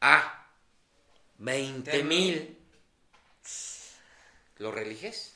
[0.00, 0.46] a
[1.38, 2.58] 20 mil.
[4.58, 5.32] ¿Lo religes?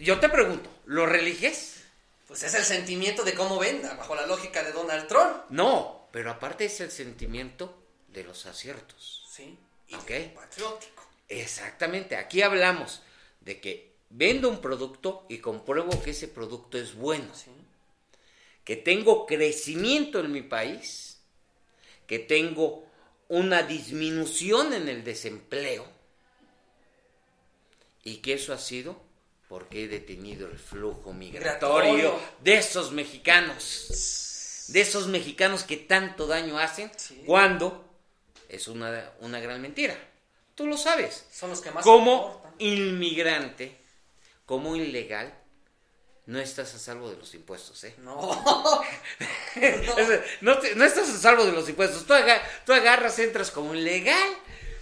[0.00, 1.84] Yo te pregunto, ¿lo religes?
[2.26, 5.44] Pues es el sentimiento de cómo venda, bajo la lógica de Donald Trump.
[5.50, 9.19] No, pero aparte es el sentimiento de los aciertos.
[9.40, 9.58] Sí.
[9.88, 10.34] Y Ok.
[10.34, 11.02] patriótico.
[11.28, 13.02] Exactamente, aquí hablamos
[13.40, 17.50] de que vendo un producto y compruebo que ese producto es bueno, Sí.
[18.64, 21.20] que tengo crecimiento en mi país,
[22.06, 22.84] que tengo
[23.28, 25.86] una disminución en el desempleo
[28.02, 29.00] y que eso ha sido
[29.48, 32.20] porque he detenido el flujo migratorio Migratorio.
[32.42, 37.22] de esos mexicanos, de esos mexicanos que tanto daño hacen Sí.
[37.26, 37.84] cuando
[38.50, 39.96] es una, una gran mentira.
[40.54, 41.26] Tú lo sabes.
[41.32, 43.76] Son los que más Como inmigrante,
[44.46, 45.32] como ilegal,
[46.26, 47.94] no estás a salvo de los impuestos, ¿eh?
[47.98, 48.38] No.
[50.40, 52.06] No, te- no estás a salvo de los impuestos.
[52.06, 54.28] Tú, aga- tú agarras, entras como ilegal,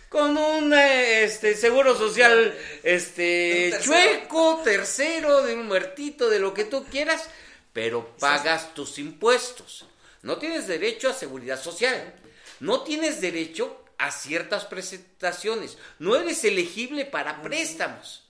[0.09, 3.83] con un eh, este, seguro social este, tercero.
[3.85, 7.28] chueco, tercero, de un muertito, de lo que tú quieras,
[7.72, 9.87] pero pagas tus impuestos.
[10.22, 12.14] No tienes derecho a seguridad social.
[12.60, 15.78] No tienes derecho a ciertas prestaciones.
[15.98, 18.24] No eres elegible para préstamos,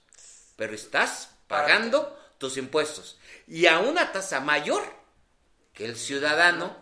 [0.55, 3.17] pero estás pagando tus impuestos.
[3.47, 4.83] Y a una tasa mayor
[5.73, 6.75] que el ciudadano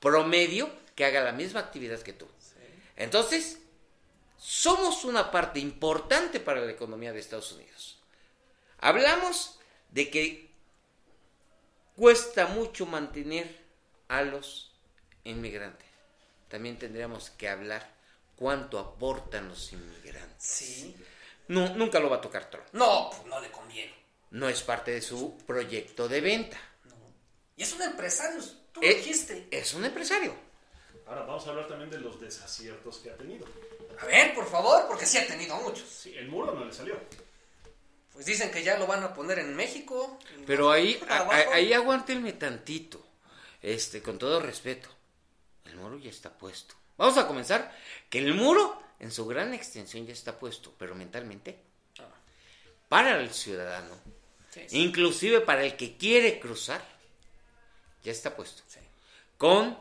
[0.00, 2.26] promedio que haga la misma actividad que tú.
[2.96, 3.58] Entonces,
[4.38, 7.98] somos una parte importante para la economía de Estados Unidos.
[8.78, 9.58] Hablamos
[9.90, 10.50] de que
[11.96, 13.60] cuesta mucho mantener
[14.08, 14.72] a los
[15.24, 15.89] inmigrantes.
[16.50, 17.88] También tendríamos que hablar
[18.36, 20.34] cuánto aportan los inmigrantes.
[20.38, 20.94] Sí.
[21.48, 22.66] Nu- nunca lo va a tocar Trump.
[22.72, 23.94] No, pues no le conviene.
[24.32, 26.58] No es parte de su proyecto de venta.
[27.56, 29.48] Y es un empresario, tú lo Eh, dijiste.
[29.50, 30.34] Es un empresario.
[31.06, 33.46] Ahora vamos a hablar también de los desaciertos que ha tenido.
[34.00, 35.88] A ver, por favor, porque sí ha tenido muchos.
[35.88, 36.94] Sí, el muro no le salió.
[38.12, 40.18] Pues dicen que ya lo van a poner en México.
[40.46, 43.04] Pero no- ahí, a- ahí aguántenme tantito.
[43.62, 44.88] Este, con todo respeto.
[45.70, 46.74] El muro ya está puesto.
[46.96, 47.74] Vamos a comenzar
[48.10, 51.58] que el muro en su gran extensión ya está puesto, pero mentalmente
[51.98, 52.08] Ah,
[52.88, 53.94] para el ciudadano,
[54.50, 56.82] sí, sí, inclusive para el que quiere cruzar,
[58.02, 58.62] ya está puesto.
[58.68, 58.80] sí,
[59.38, 59.78] Con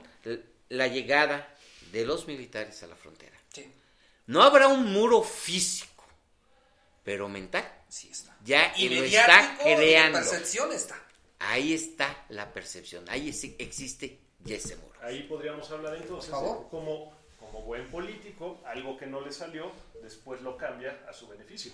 [0.70, 1.54] la llegada
[1.92, 3.38] de los militares a la frontera.
[4.28, 6.06] No habrá un muro físico,
[7.04, 7.68] pero mental.
[7.90, 8.38] sí está.
[8.46, 10.20] Ya Y lo está creando.
[10.20, 11.02] percepción está.
[11.40, 14.20] Ahí está la percepción, ahí existe
[15.02, 16.64] Ahí podríamos hablar entonces Por favor.
[16.64, 19.72] de cómo, como buen político, algo que no le salió,
[20.02, 21.72] después lo cambia a su beneficio.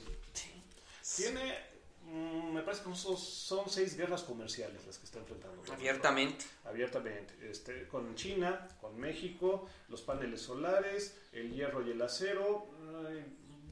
[1.16, 1.56] Tiene,
[2.04, 5.62] mm, me parece que son, son seis guerras comerciales las que está enfrentando.
[5.72, 6.46] Abiertamente.
[6.66, 7.34] Abiertamente.
[7.50, 12.68] Este, con China, con México, los paneles solares, el hierro y el acero.
[13.08, 13.26] ay,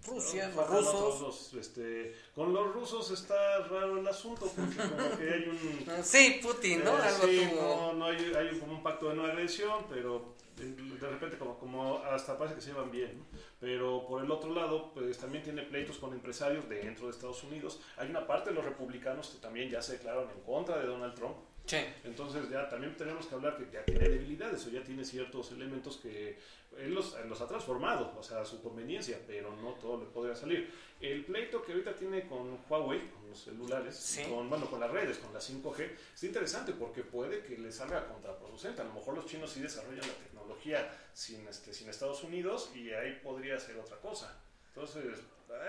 [0.05, 1.53] Rusia, los rusos.
[1.53, 6.03] este, con los rusos está raro el asunto, porque como que hay un...
[6.03, 6.97] Sí, Putin, ¿no?
[6.97, 10.33] Eh, sí, no, no hay, hay como un pacto de no agresión, pero
[10.65, 13.17] de, repente como, como hasta parece que se llevan bien.
[13.17, 13.25] ¿no?
[13.59, 17.79] Pero por el otro lado, pues también tiene pleitos con empresarios dentro de Estados Unidos.
[17.97, 21.13] Hay una parte de los republicanos que también ya se declararon en contra de Donald
[21.15, 21.35] Trump.
[21.65, 21.77] Sí.
[22.03, 25.95] Entonces ya también tenemos que hablar que ya tiene debilidades o ya tiene ciertos elementos
[25.97, 26.37] que
[26.77, 30.35] él los, los ha transformado, o sea, a su conveniencia, pero no todo le podría
[30.35, 30.69] salir.
[30.99, 34.23] El pleito que ahorita tiene con Huawei, con los celulares, Sí.
[34.23, 38.07] con, bueno, con las redes, con la 5G, es interesante porque puede que le salga
[38.07, 38.81] contraproducente.
[38.81, 40.32] A lo mejor los chinos sí desarrollan la tecnología
[41.13, 44.35] sin, este, sin Estados Unidos y ahí podría ser otra cosa.
[44.69, 45.19] Entonces,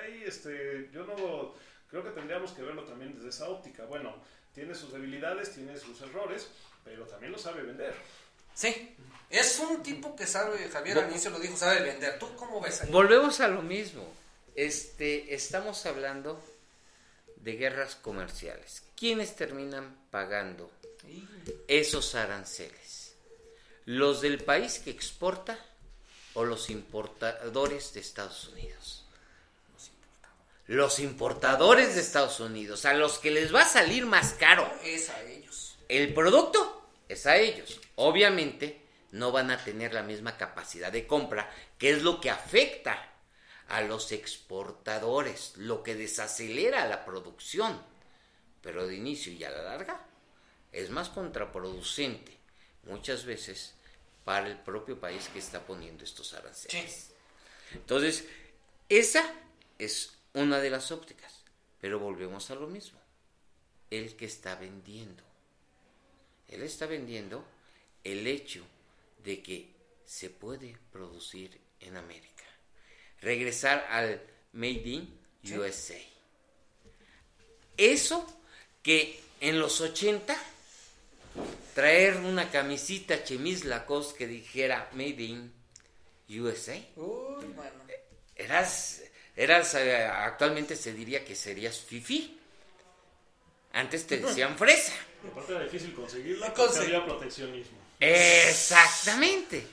[0.02, 1.54] ahí este, yo no
[1.90, 3.84] creo que tendríamos que verlo también desde esa óptica.
[3.84, 4.14] Bueno,
[4.54, 6.48] tiene sus debilidades, tiene sus errores,
[6.84, 7.94] pero también lo sabe vender.
[8.54, 8.96] Sí.
[9.30, 12.18] Es un tipo que sabe, Javier al inicio lo dijo, sabe vender.
[12.18, 12.90] ¿Tú cómo ves ahí?
[12.90, 14.06] Volvemos a lo mismo.
[14.54, 16.40] Este, estamos hablando
[17.36, 18.84] de guerras comerciales.
[18.96, 20.70] ¿Quiénes terminan pagando
[21.66, 22.83] esos aranceles?
[23.86, 25.58] ¿Los del país que exporta
[26.34, 29.04] o los importadores de Estados Unidos?
[30.66, 35.10] Los importadores de Estados Unidos, a los que les va a salir más caro Es
[35.10, 35.76] a ellos.
[35.88, 37.78] el producto es a ellos.
[37.96, 38.80] Obviamente
[39.12, 43.10] no van a tener la misma capacidad de compra, que es lo que afecta
[43.68, 47.80] a los exportadores, lo que desacelera la producción.
[48.62, 50.00] Pero de inicio y a la larga
[50.72, 52.34] es más contraproducente
[52.84, 53.73] muchas veces
[54.24, 56.92] para el propio país que está poniendo estos aranceles.
[56.92, 57.12] Sí.
[57.74, 58.24] Entonces,
[58.88, 59.34] esa
[59.78, 61.42] es una de las ópticas.
[61.80, 62.98] Pero volvemos a lo mismo.
[63.90, 65.22] El que está vendiendo.
[66.48, 67.44] Él está vendiendo
[68.02, 68.64] el hecho
[69.22, 69.70] de que
[70.06, 72.44] se puede producir en América.
[73.20, 75.58] Regresar al Made in Sí.
[75.58, 75.98] USA.
[77.76, 78.26] Eso
[78.82, 80.34] que en los 80
[81.74, 85.52] traer una camisita chemis Lacoste que dijera Made in
[86.28, 87.72] USA Uy, bueno.
[88.34, 89.02] eras,
[89.36, 92.38] eras eh, actualmente se diría que serías fifi.
[93.72, 94.92] Antes te decían fresa.
[95.30, 97.78] Aparte era difícil conseguirla porque conse- había proteccionismo.
[98.00, 99.66] Exactamente.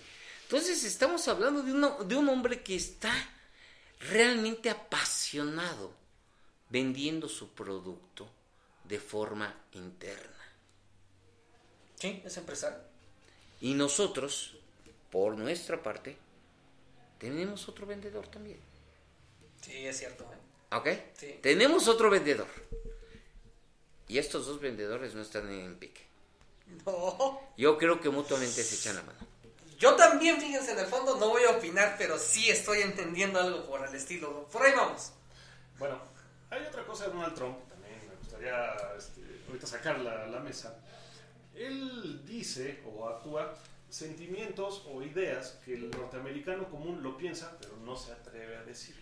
[0.43, 3.13] Entonces estamos hablando de, uno, de un hombre que está
[3.99, 5.93] realmente apasionado
[6.69, 8.29] vendiendo su producto
[8.83, 10.30] de forma interna.
[12.01, 12.79] Sí, es empresario.
[13.59, 14.55] Y nosotros,
[15.11, 16.17] por nuestra parte,
[17.19, 18.57] tenemos otro vendedor también.
[19.61, 20.23] Sí, es cierto.
[20.23, 20.75] ¿eh?
[20.75, 20.87] ¿Ok?
[21.15, 21.39] Sí.
[21.43, 22.47] Tenemos otro vendedor.
[24.07, 26.01] Y estos dos vendedores no están en pique.
[26.87, 27.39] No.
[27.55, 29.19] Yo creo que mutuamente se echan la mano.
[29.77, 33.67] Yo también, fíjense, en el fondo no voy a opinar, pero sí estoy entendiendo algo
[33.67, 34.47] por el estilo.
[34.51, 35.11] Por ahí vamos.
[35.77, 36.01] Bueno,
[36.49, 40.39] hay otra cosa de Donald Trump, que también me gustaría este, ahorita sacarla a la
[40.39, 40.75] mesa.
[41.67, 43.53] Él dice o actúa
[43.89, 48.95] sentimientos o ideas que el norteamericano común lo piensa, pero no se atreve a decir.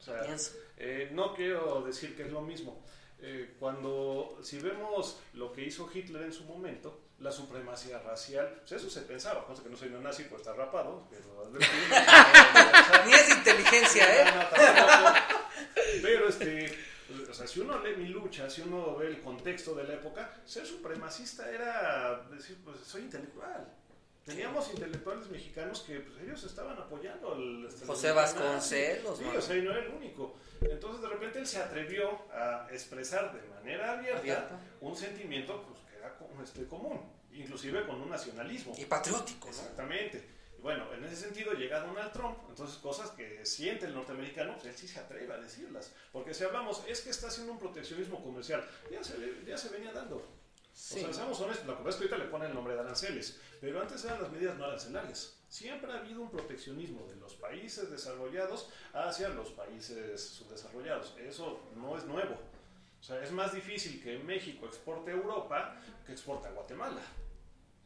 [0.00, 0.52] O sea, Pienso.
[0.78, 2.82] eh, no quiero decir que es lo mismo.
[3.20, 8.72] Eh, cuando, si vemos lo que hizo Hitler en su momento, la supremacía racial, pues
[8.72, 11.50] eso se pensaba, cosa que no soy neonazi, pues está rapado, pero...
[13.06, 14.24] Ni es inteligencia, ¿eh?
[14.34, 15.18] No, no, tampoco.
[16.02, 16.76] Pero este,
[17.30, 20.40] o sea, si uno lee mi lucha, si uno ve el contexto de la época,
[20.44, 23.66] ser supremacista era decir, pues soy intelectual.
[24.24, 29.62] Teníamos intelectuales mexicanos que pues, ellos estaban apoyando al José Vasconcelos, Sí, o sea, y
[29.62, 30.34] no era el único.
[30.62, 34.58] Entonces, de repente él se atrevió a expresar de manera abierta, Abierta.
[34.80, 37.02] un sentimiento pues, que era este, común,
[37.34, 38.74] inclusive con un nacionalismo.
[38.78, 39.50] Y patriótico, ¿no?
[39.50, 40.26] Exactamente.
[40.64, 44.74] Bueno, en ese sentido llega Donald Trump, entonces cosas que siente el norteamericano, pues él
[44.74, 45.92] sí se atreve a decirlas.
[46.10, 49.14] Porque si hablamos, es que está haciendo un proteccionismo comercial, ya se,
[49.46, 50.26] ya se venía dando.
[50.72, 51.00] Sí.
[51.00, 53.78] O sea, seamos honestos, pasa es que ahorita le ponen el nombre de aranceles, pero
[53.78, 55.36] antes eran las medidas no arancelarias.
[55.50, 61.14] Siempre ha habido un proteccionismo de los países desarrollados hacia los países subdesarrollados.
[61.18, 62.38] Eso no es nuevo.
[63.00, 67.02] O sea, es más difícil que México exporte a Europa que exporte a Guatemala.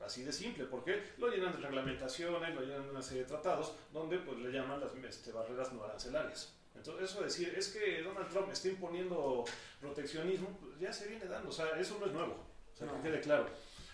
[0.00, 3.72] Así de simple, porque lo llenan de reglamentaciones, lo llenan de una serie de tratados,
[3.92, 6.54] donde pues le llaman las este, barreras no arancelarias.
[6.76, 9.44] Entonces, eso de decir, es que Donald Trump está imponiendo
[9.80, 12.34] proteccionismo, pues, ya se viene dando, o sea, eso no es nuevo,
[12.72, 12.94] o sea, No.
[13.02, 13.46] que quede claro.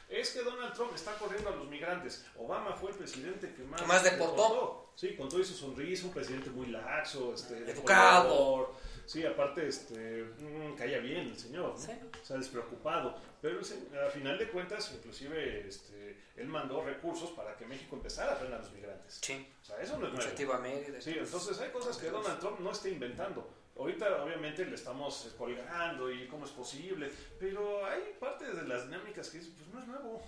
[0.09, 2.27] Es que Donald Trump está corriendo a los migrantes.
[2.37, 4.93] Obama fue el presidente que más, Que más deportó.
[4.95, 8.25] Sí, con todo y su sonrisa, un presidente muy laxo, este, Educado.
[8.25, 8.75] deportador.
[9.07, 11.79] Sí, aparte, este, mm, caía bien el señor, ¿no?
[11.79, 11.93] Sí.
[12.23, 13.17] o sea, despreocupado.
[13.41, 18.37] Pero a final de cuentas, inclusive, este, él mandó recursos para que México empezara a
[18.37, 19.19] frenar a los migrantes.
[19.21, 19.47] Sí.
[19.63, 21.01] O sea, eso no es nuevo.
[21.01, 23.49] Sí, entonces hay cosas que Donald Trump no está inventando.
[23.77, 29.29] Ahorita obviamente le estamos colgando y cómo es posible, pero hay partes de las dinámicas
[29.31, 30.23] que pues no es nuevo.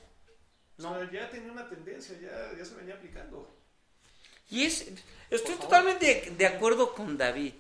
[0.79, 3.57] O sea, ya tenía una tendencia, ya, ya se venía aplicando.
[4.51, 4.89] Y es,
[5.31, 7.55] estoy totalmente de, de acuerdo con David.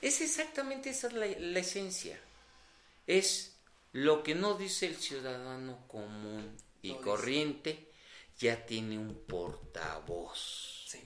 [0.00, 2.18] Es exactamente esa es la, la esencia.
[3.06, 3.56] Es
[3.92, 7.00] lo que no dice el ciudadano común y dice.
[7.00, 7.90] corriente,
[8.38, 10.84] ya tiene un portavoz.
[10.88, 11.00] Sí.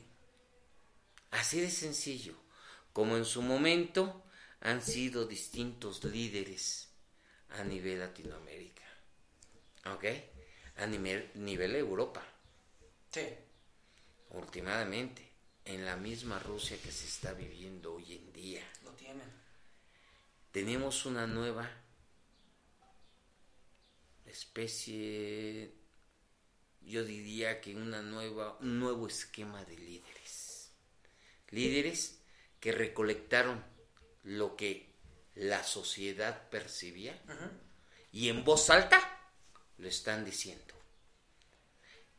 [1.30, 2.34] Así de sencillo,
[2.92, 4.24] como en su momento
[4.60, 6.88] han sido distintos líderes
[7.50, 8.82] a nivel Latinoamérica.
[9.86, 10.04] ¿Ok?
[10.76, 12.24] A nivel, nivel Europa.
[13.10, 13.26] Sí.
[14.30, 15.29] últimamente
[15.70, 18.62] en la misma Rusia que se está viviendo hoy en día.
[18.84, 19.30] Lo tienen.
[20.52, 21.70] Tenemos una nueva
[24.26, 25.72] especie,
[26.80, 30.72] yo diría que una nueva, un nuevo esquema de líderes.
[31.50, 32.20] Líderes
[32.58, 33.64] que recolectaron
[34.24, 34.90] lo que
[35.34, 37.20] la sociedad percibía
[38.12, 39.00] y en voz alta
[39.78, 40.74] lo están diciendo.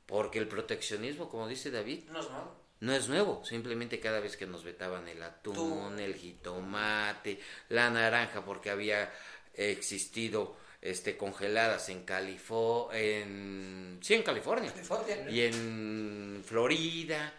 [0.05, 2.60] Porque el proteccionismo, como dice David, No es nuevo.
[2.81, 5.99] No es nuevo, simplemente cada vez que nos vetaban el atún, Tú.
[5.99, 7.39] el jitomate,
[7.69, 9.13] la naranja, porque había
[9.53, 15.29] existido este congeladas en California, en sí en California California.
[15.29, 17.33] y en Florida,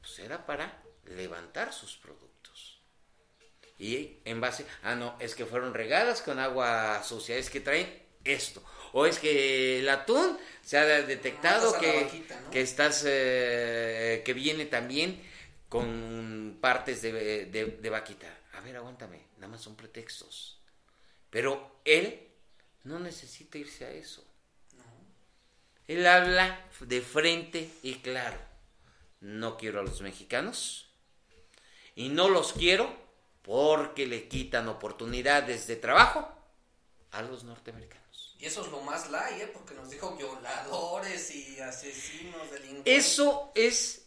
[0.00, 2.80] pues era para levantar sus productos.
[3.78, 8.02] Y en base, ah no, es que fueron regadas con agua sucia, es que traen
[8.24, 8.62] esto.
[8.92, 12.50] O es que el atún se ha detectado Matas a la que, vaquita, ¿no?
[12.50, 15.22] que estás, eh, que viene también
[15.68, 18.26] con partes de, de, de vaquita.
[18.52, 20.58] A ver, aguántame, nada más son pretextos.
[21.30, 22.28] Pero él
[22.84, 24.24] no necesita irse a eso.
[25.88, 28.38] Él habla de frente y claro.
[29.20, 30.88] No quiero a los mexicanos.
[31.94, 32.94] Y no los quiero
[33.42, 36.30] porque le quitan oportunidades de trabajo
[37.10, 38.01] a los norteamericanos.
[38.42, 39.50] Y eso es lo más light, ¿eh?
[39.54, 43.06] Porque nos dijo violadores y asesinos, delincuentes.
[43.06, 44.02] Eso es,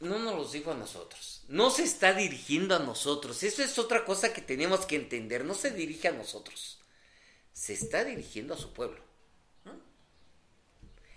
[0.00, 4.04] no nos los dijo a nosotros, no se está dirigiendo a nosotros, eso es otra
[4.04, 6.78] cosa que tenemos que entender, no se dirige a nosotros,
[7.54, 9.00] se está dirigiendo a su pueblo.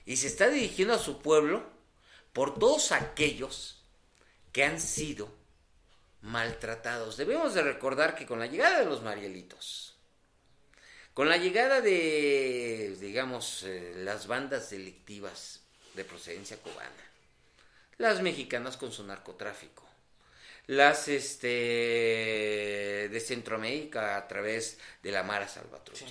[0.05, 1.69] Y se está dirigiendo a su pueblo
[2.31, 3.83] por todos aquellos
[4.53, 5.27] que han sido
[6.21, 7.17] maltratados.
[7.17, 9.96] Debemos de recordar que con la llegada de los Marielitos,
[11.17, 15.61] con la llegada de, digamos, eh, las bandas delictivas
[15.95, 16.91] de procedencia cubana,
[17.97, 19.83] las mexicanas con su narcotráfico,
[20.67, 21.47] las este,
[23.09, 26.05] de Centroamérica a través de la Mara Salvatrucha,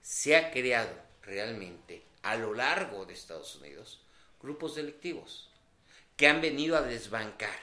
[0.00, 4.02] se ha creado realmente a lo largo de Estados Unidos
[4.40, 5.50] grupos delictivos
[6.16, 7.58] que han venido a desbancar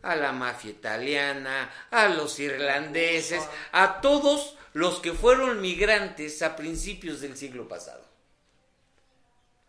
[0.00, 7.20] a la mafia italiana, a los irlandeses, a todos los que fueron migrantes a principios
[7.20, 8.04] del siglo pasado.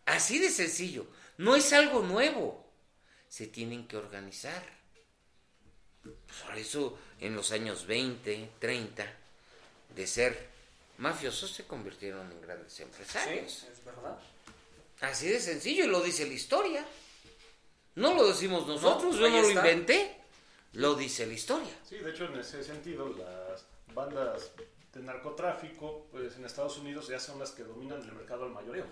[0.06, 1.06] Así de sencillo,
[1.38, 2.66] no es algo nuevo,
[3.28, 4.62] se tienen que organizar.
[6.02, 9.06] Por eso en los años 20, 30,
[9.94, 10.48] de ser
[10.98, 13.52] mafiosos se convirtieron en grandes empresarios.
[13.52, 14.18] Sí, es verdad.
[15.00, 16.86] Así de sencillo, y lo dice la historia.
[17.94, 20.16] No lo decimos nosotros, No, yo no lo inventé,
[20.74, 21.72] lo dice la historia.
[21.88, 24.52] Sí, de hecho, en ese sentido, las bandas
[24.92, 28.86] de narcotráfico pues, en Estados Unidos ya son las que dominan el mercado al mayoreo.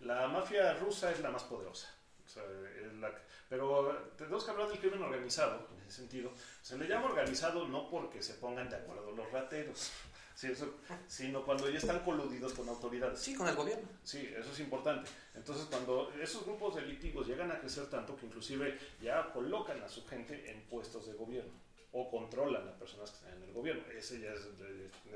[0.00, 1.88] La mafia rusa es la más poderosa.
[2.24, 2.42] o sea,
[2.84, 3.12] es la
[3.48, 6.32] pero tenemos que hablar del crimen organizado, en ese sentido.
[6.62, 9.92] Se le llama organizado no porque se pongan de acuerdo los rateros,
[10.34, 10.74] sí, eso-
[11.06, 13.20] sino cuando ya están coludidos con autoridades.
[13.20, 13.86] Sí, con el gobierno.
[14.02, 15.08] Sí, eso es importante.
[15.34, 20.04] Entonces, cuando esos grupos delictivos llegan a crecer tanto que inclusive ya colocan a su
[20.06, 21.52] gente en puestos de gobierno
[21.96, 24.48] o controlan a personas que están en el gobierno, ese ya es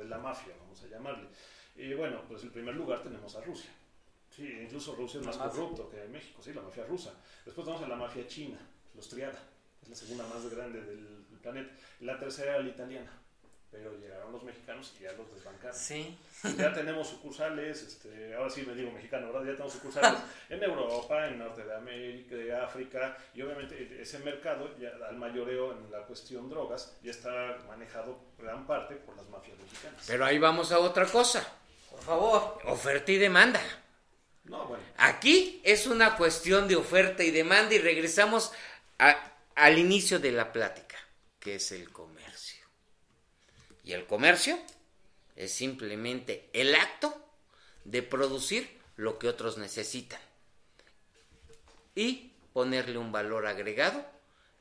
[0.06, 1.28] la mafia, vamos a llamarle.
[1.74, 3.70] Y bueno, pues en primer lugar tenemos a Rusia.
[4.30, 5.50] Sí, incluso Rusia es más mafia.
[5.50, 7.12] corrupto que México, sí, la mafia rusa.
[7.44, 8.58] Después tenemos a la mafia china,
[8.94, 9.42] los Triada,
[9.82, 11.72] es la segunda más grande del, planeta.
[12.00, 13.10] La tercera era la italiana,
[13.70, 15.76] pero llegaron los mexicanos y ya los desbancaron.
[15.76, 16.16] Sí.
[16.56, 19.40] Ya tenemos sucursales, este, ahora sí me digo mexicano, ¿verdad?
[19.46, 24.76] Ya tenemos sucursales en Europa, en Norte de América, de África, y obviamente ese mercado,
[24.78, 29.58] ya al mayoreo en la cuestión drogas, ya está manejado gran parte por las mafias
[29.58, 30.04] mexicanas.
[30.06, 31.46] Pero ahí vamos a otra cosa,
[31.90, 32.58] Por favor.
[32.66, 33.60] oferta y demanda.
[34.44, 38.50] No, bueno, Aquí es una cuestión de oferta y demanda y regresamos
[38.98, 40.96] a- al inicio de la plática,
[41.38, 42.17] que es el comercio.
[43.88, 44.58] Y el comercio
[45.34, 47.26] es simplemente el acto
[47.84, 50.20] de producir lo que otros necesitan
[51.94, 54.04] y ponerle un valor agregado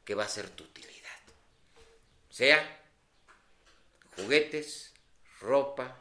[0.05, 1.19] que va a ser tu utilidad.
[2.29, 2.79] Sea
[4.15, 4.93] juguetes,
[5.41, 5.97] ropa,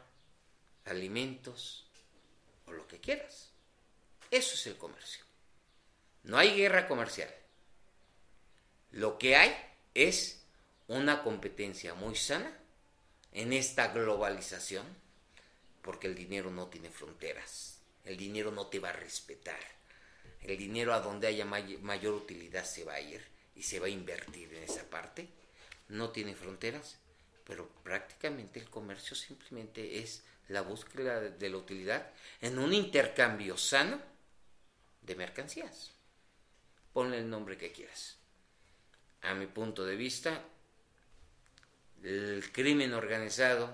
[0.85, 1.85] alimentos
[2.65, 3.49] o lo que quieras.
[4.31, 5.25] Eso es el comercio.
[6.23, 7.35] No hay guerra comercial.
[8.91, 9.53] Lo que hay
[9.95, 10.43] es
[10.87, 12.57] una competencia muy sana
[13.41, 14.85] en esta globalización,
[15.81, 17.79] porque el dinero no tiene fronteras.
[18.03, 19.59] El dinero no te va a respetar.
[20.41, 23.23] El dinero a donde haya may- mayor utilidad se va a ir
[23.55, 25.27] y se va a invertir en esa parte.
[25.89, 26.97] No tiene fronteras,
[27.45, 32.09] pero prácticamente el comercio simplemente es la búsqueda de la utilidad
[32.41, 33.99] en un intercambio sano
[35.01, 35.91] de mercancías.
[36.93, 38.17] Ponle el nombre que quieras.
[39.21, 40.41] A mi punto de vista,
[42.03, 43.73] el crimen organizado,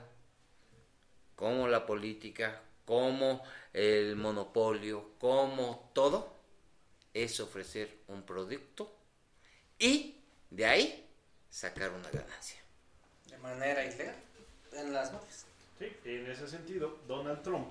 [1.36, 6.34] como la política, como el monopolio, como todo,
[7.14, 8.96] es ofrecer un producto
[9.78, 10.18] y
[10.50, 11.10] de ahí
[11.50, 12.60] sacar una ganancia.
[13.30, 14.16] De manera ilegal.
[14.72, 15.46] En las mafias.
[15.78, 17.68] sí, en ese sentido, Donald Trump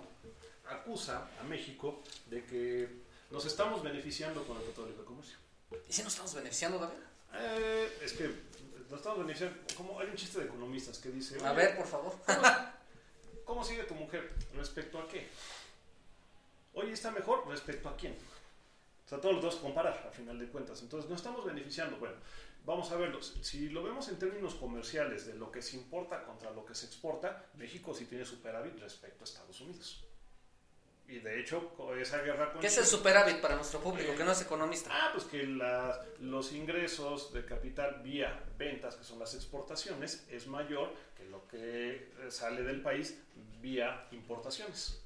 [0.69, 2.89] acusa a México de que
[3.31, 5.37] nos estamos beneficiando con el Tratado de Comercio.
[5.89, 6.95] ¿Y si nos estamos beneficiando, David?
[7.35, 8.31] Eh, es que
[8.93, 11.39] nos estamos beneficiando, como hay un chiste de economistas que dice...
[11.43, 12.15] A "Oye, ver, por favor.
[13.47, 14.35] ¿Cómo sigue tu mujer?
[14.55, 15.29] ¿Respecto a qué?
[16.75, 18.13] Hoy está mejor respecto a quién.
[18.13, 20.83] O sea, todos los dos comparar, a final de cuentas.
[20.83, 21.97] Entonces, no estamos beneficiando.
[21.97, 22.17] Bueno,
[22.67, 23.23] vamos a verlo.
[23.23, 26.85] Si lo vemos en términos comerciales de lo que se importa contra lo que se
[26.85, 30.05] exporta, México sí tiene superávit respecto a Estados Unidos.
[31.13, 34.33] Y de hecho, esa guerra con ¿Qué es el superávit para nuestro público que no
[34.33, 34.89] es economista?
[34.91, 40.47] Ah, pues que la- los ingresos de capital vía ventas, que son las exportaciones, es
[40.47, 43.19] mayor que lo que eh, sale del país
[43.61, 45.03] vía importaciones.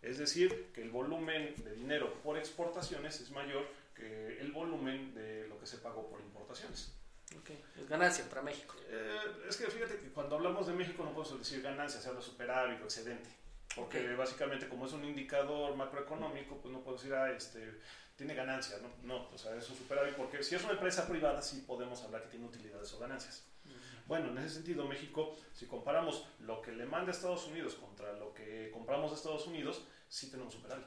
[0.00, 5.46] Es decir, que el volumen de dinero por exportaciones es mayor que el volumen de
[5.48, 6.94] lo que se pagó por importaciones.
[7.38, 8.74] Ok, Es ganancia para México.
[8.88, 12.22] Eh, es que fíjate que cuando hablamos de México no podemos decir ganancia, se habla
[12.22, 13.28] superávit o excedente.
[13.76, 17.78] Porque básicamente como es un indicador macroeconómico, pues no puedo decir, ah, este,
[18.16, 18.88] tiene ganancia, ¿no?
[19.04, 22.22] No, o sea, es un superávit porque si es una empresa privada sí podemos hablar
[22.22, 23.44] que tiene utilidades o ganancias.
[24.06, 28.14] Bueno, en ese sentido México, si comparamos lo que le manda a Estados Unidos contra
[28.14, 30.86] lo que compramos de Estados Unidos, sí tenemos superávit.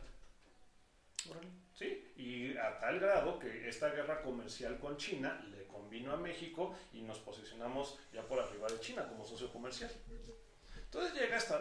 [1.73, 6.75] Sí, y a tal grado que esta guerra comercial con China le convino a México
[6.93, 9.91] y nos posicionamos ya por arriba de China como socio comercial.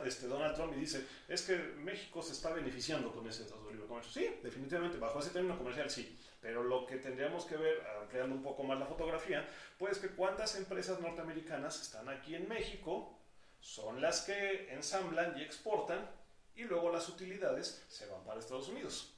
[0.04, 3.72] Este Donald Trump y dice, es que México se está beneficiando con ese Tratado de
[3.72, 4.12] Libre Comercio.
[4.12, 6.18] Sí, definitivamente, bajo ese término comercial sí.
[6.40, 9.46] Pero lo que tendríamos que ver, ampliando un poco más la fotografía,
[9.78, 13.18] pues que cuántas empresas norteamericanas están aquí en México,
[13.60, 16.10] son las que ensamblan y exportan,
[16.56, 19.14] y luego las utilidades se van para Estados Unidos.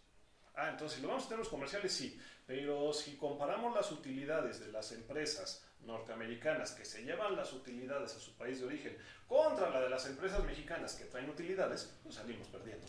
[0.55, 2.21] Ah, entonces si lo vamos a tener los comerciales, sí.
[2.47, 8.21] Pero si comparamos las utilidades de las empresas norteamericanas que se llevan las utilidades a
[8.21, 12.49] su país de origen contra la de las empresas mexicanas que traen utilidades, pues salimos
[12.49, 12.87] perdiendo.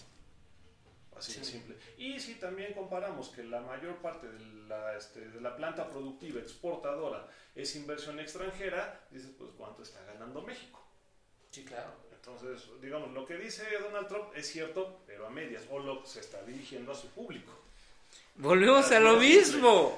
[1.16, 1.78] Así de simple.
[1.98, 6.40] Y si también comparamos que la mayor parte de la, este, de la planta productiva
[6.40, 10.84] exportadora es inversión extranjera, dices, pues cuánto está ganando México.
[11.52, 11.92] Sí, claro.
[12.12, 16.22] Entonces, digamos, lo que dice Donald Trump es cierto, pero a medias, o lo se
[16.22, 17.54] está dirigiendo a su público.
[18.36, 19.98] Volvemos a lo mismo.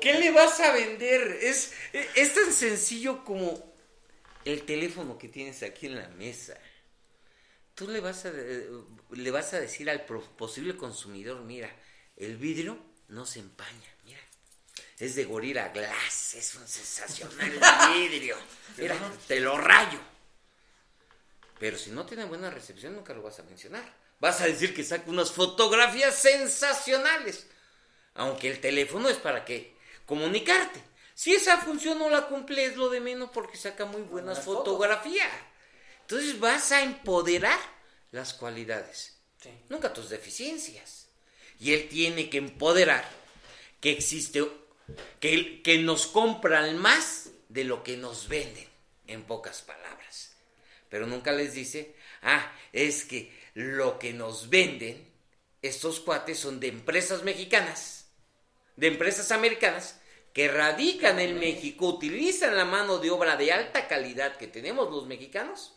[0.00, 1.38] ¿Qué le vas a vender?
[1.42, 3.72] Es, es tan sencillo como
[4.44, 6.56] el teléfono que tienes aquí en la mesa.
[7.74, 11.74] Tú le vas a, le vas a decir al posible consumidor, mira,
[12.16, 12.78] el vidrio
[13.08, 14.20] no se empaña, mira.
[14.98, 17.50] Es de Gorilla Glass, es un sensacional
[17.94, 18.36] vidrio.
[18.76, 19.98] Mira, te lo rayo.
[21.58, 23.84] Pero si no tiene buena recepción, nunca lo vas a mencionar.
[24.20, 27.46] Vas a decir que saca unas fotografías sensacionales.
[28.14, 29.74] Aunque el teléfono es para qué?
[30.06, 30.80] Comunicarte.
[31.14, 35.30] Si esa función no la cumple es lo de menos porque saca muy buenas fotografías.
[36.00, 37.58] Entonces vas a empoderar
[38.10, 39.16] las cualidades,
[39.68, 41.08] nunca tus deficiencias.
[41.58, 43.08] Y él tiene que empoderar
[43.80, 44.44] que existe,
[45.20, 48.66] que, que nos compran más de lo que nos venden,
[49.06, 50.32] en pocas palabras.
[50.88, 55.08] Pero nunca les dice, ah, es que lo que nos venden,
[55.62, 58.01] estos cuates son de empresas mexicanas,
[58.76, 60.00] de empresas americanas,
[60.32, 65.06] que radican en México, utilizan la mano de obra de alta calidad que tenemos los
[65.06, 65.74] mexicanos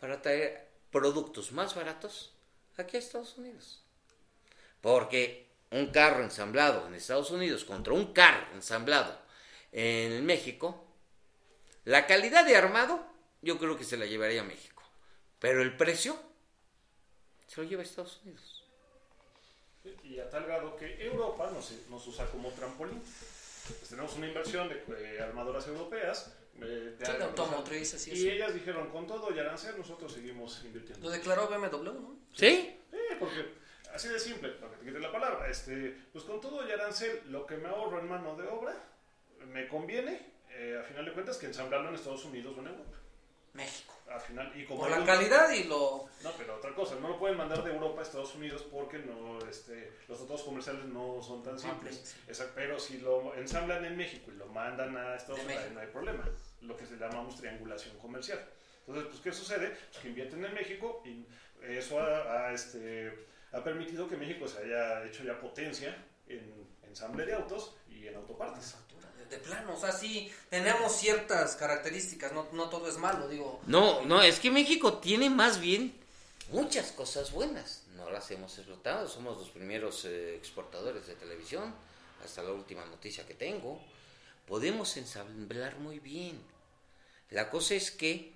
[0.00, 2.32] para traer productos más baratos
[2.76, 3.84] aquí a Estados Unidos.
[4.80, 9.20] Porque un carro ensamblado en Estados Unidos contra un carro ensamblado
[9.72, 10.84] en México,
[11.84, 13.06] la calidad de armado
[13.42, 14.82] yo creo que se la llevaría a México.
[15.38, 16.18] Pero el precio
[17.46, 18.57] se lo lleva a Estados Unidos.
[20.04, 23.00] Y a tal grado que Europa nos, nos usa como trampolín.
[23.00, 28.88] Pues tenemos una inversión de eh, armadoras europeas eh, de automotrices y, y ellas dijeron,
[28.90, 31.06] con todo y arancel nosotros seguimos invirtiendo.
[31.06, 32.16] Lo declaró BMW, ¿no?
[32.32, 32.76] ¿Sí?
[32.90, 33.54] Sí, porque
[33.94, 37.22] así de simple, para que te quite la palabra, este, pues con todo y arancel,
[37.26, 38.74] lo que me ahorro en mano de obra,
[39.46, 42.98] me conviene, eh, a final de cuentas, que ensamblarlo en Estados Unidos o en Europa.
[43.52, 43.94] México.
[44.10, 46.08] Al final, y como Por la calidad y lo...
[46.22, 49.38] No, pero otra cosa, no lo pueden mandar de Europa a Estados Unidos porque no,
[49.48, 52.16] este, los tratados comerciales no son tan simples.
[52.54, 56.24] pero si lo ensamblan en México y lo mandan a Estados Unidos, no hay problema
[56.62, 58.44] lo que se llamamos triangulación comercial.
[58.86, 59.76] Entonces, pues, ¿qué sucede?
[59.90, 61.26] Pues que invierten en México y
[61.62, 65.94] eso ha, este, ha permitido que México se haya hecho ya potencia
[66.26, 68.76] en ensamble de autos y en autopartes.
[69.30, 73.60] De plano, o sea, sí tenemos ciertas características, no, no todo es malo, digo.
[73.66, 75.94] No, no, es que México tiene más bien
[76.50, 81.74] muchas cosas buenas, no las hemos explotado, somos los primeros eh, exportadores de televisión,
[82.24, 83.78] hasta la última noticia que tengo
[84.48, 86.40] podemos ensamblar muy bien.
[87.30, 88.32] La cosa es que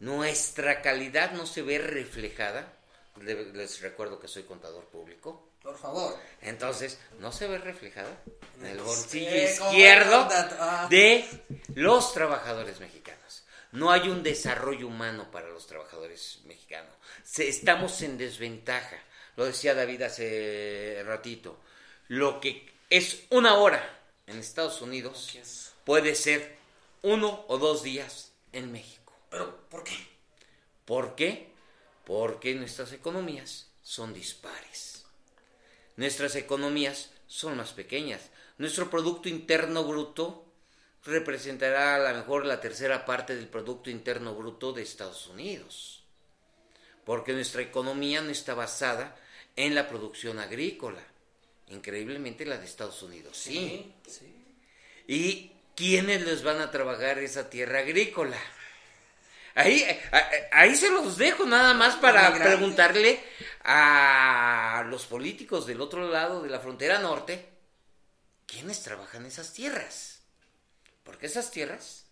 [0.00, 2.72] nuestra calidad no se ve reflejada.
[3.20, 5.46] Les recuerdo que soy contador público.
[5.72, 6.18] Por favor.
[6.42, 8.14] Entonces, no se ve reflejada
[8.60, 10.86] en el bolsillo izquierdo ah.
[10.90, 11.26] de
[11.74, 13.44] los trabajadores mexicanos.
[13.70, 16.94] No hay un desarrollo humano para los trabajadores mexicanos.
[17.38, 18.98] estamos en desventaja.
[19.36, 21.58] Lo decía David hace ratito.
[22.08, 23.82] Lo que es una hora
[24.26, 25.32] en Estados Unidos
[25.86, 26.54] puede ser
[27.00, 29.14] uno o dos días en México.
[29.30, 29.96] ¿Pero por qué?
[30.84, 31.50] ¿Por qué?
[32.04, 34.91] Porque nuestras economías son dispares.
[35.96, 38.30] Nuestras economías son más pequeñas.
[38.58, 40.46] Nuestro Producto Interno Bruto
[41.04, 46.04] representará a lo mejor la tercera parte del Producto Interno Bruto de Estados Unidos.
[47.04, 49.16] Porque nuestra economía no está basada
[49.56, 51.02] en la producción agrícola
[51.72, 53.94] Increíblemente la de Estados Unidos, sí.
[54.06, 54.34] sí.
[55.08, 58.36] ¿Y quiénes les van a trabajar esa tierra agrícola?
[59.54, 59.84] Ahí,
[60.50, 63.20] ahí se los dejo nada más para preguntarle
[63.64, 67.48] a los políticos del otro lado de la frontera norte,
[68.46, 70.22] ¿quiénes trabajan esas tierras?
[71.04, 72.06] Porque esas tierras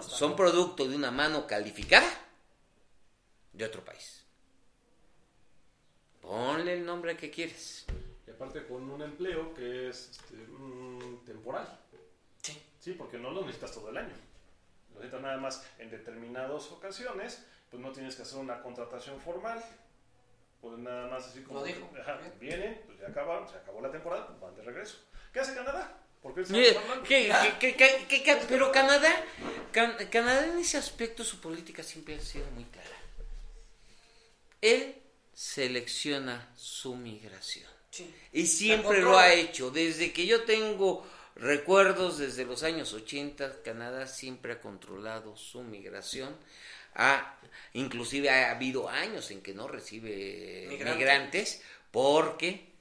[0.00, 2.08] son producto de una mano calificada
[3.52, 4.24] de otro país.
[6.20, 7.86] Ponle el nombre que quieres
[8.42, 11.66] aparte con un empleo que es este, mm, temporal.
[12.42, 12.60] Sí.
[12.80, 14.14] Sí, porque no lo necesitas todo el año.
[14.90, 19.62] Lo necesitas nada más en determinadas ocasiones, pues no tienes que hacer una contratación formal.
[20.62, 21.58] Pues nada más así como...
[21.60, 21.90] Lo dijo.
[22.00, 24.96] Ajá, vienen, pues ya acabaron, se acabó la temporada, pues van de regreso.
[25.32, 25.98] ¿Qué hace Canadá?
[26.22, 26.42] ¿Por qué?
[27.02, 29.12] ¿qué- qué- qué- qué- qué- pero Canadá,
[29.72, 32.88] Can- Canadá en ese aspecto su política siempre ha sido muy clara.
[34.60, 34.94] Él
[35.34, 37.68] selecciona su migración.
[37.90, 38.14] Sí.
[38.32, 39.70] Y siempre lo ha hecho.
[39.70, 41.04] Desde que yo tengo
[41.34, 46.36] recuerdos, desde los años 80, Canadá siempre ha controlado su migración.
[46.94, 47.38] Ha,
[47.72, 50.98] inclusive ha habido años en que no recibe Migrante.
[50.98, 52.72] migrantes porque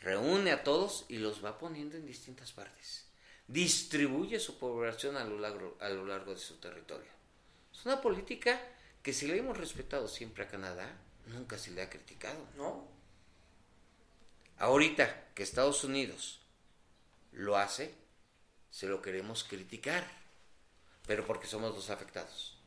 [0.00, 3.06] reúne a todos y los va poniendo en distintas partes.
[3.46, 7.10] Distribuye su población a lo largo, a lo largo de su territorio.
[7.72, 8.60] Es una política
[9.02, 10.88] que si le hemos respetado siempre a Canadá,
[11.26, 12.46] nunca se le ha criticado.
[12.56, 12.86] ¿No?
[14.58, 16.40] Ahorita que Estados Unidos
[17.32, 17.94] lo hace,
[18.70, 20.06] se lo queremos criticar,
[21.06, 22.59] pero porque somos los afectados.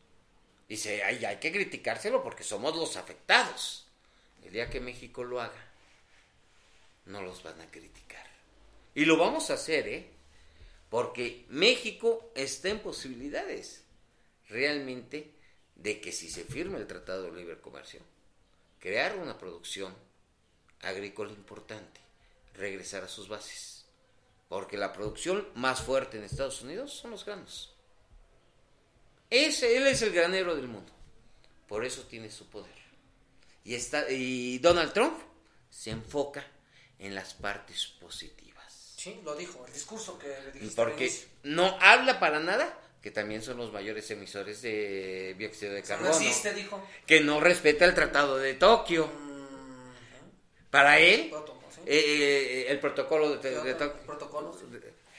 [0.69, 3.85] Se, hay, hay que criticárselo porque somos los afectados.
[4.43, 5.71] El día que México lo haga,
[7.05, 8.25] no los van a criticar.
[8.95, 10.07] Y lo vamos a hacer, ¿eh?
[10.89, 13.83] Porque México está en posibilidades
[14.49, 15.31] realmente
[15.75, 18.01] de que si se firma el Tratado de Libre Comercio,
[18.79, 19.93] crear una producción
[20.81, 21.99] agrícola importante,
[22.53, 23.85] regresar a sus bases.
[24.49, 27.72] Porque la producción más fuerte en Estados Unidos son los granos.
[29.33, 30.91] Ese, él es el granero del mundo.
[31.67, 32.71] Por eso tiene su poder.
[33.63, 35.17] Y, está, y Donald Trump
[35.71, 36.45] se enfoca
[36.99, 38.93] en las partes positivas.
[38.95, 39.65] Sí, lo dijo.
[39.65, 40.75] El discurso que le dijiste.
[40.75, 41.11] Porque
[41.43, 46.11] no habla para nada que también son los mayores emisores de dióxido de carbono.
[46.11, 46.87] No existe, dijo.
[47.05, 49.07] Que no respeta el Tratado de Tokio.
[49.07, 51.81] Mm, Para él, protocolo, sí.
[51.85, 54.53] eh, eh, el protocolo de, de Tokio.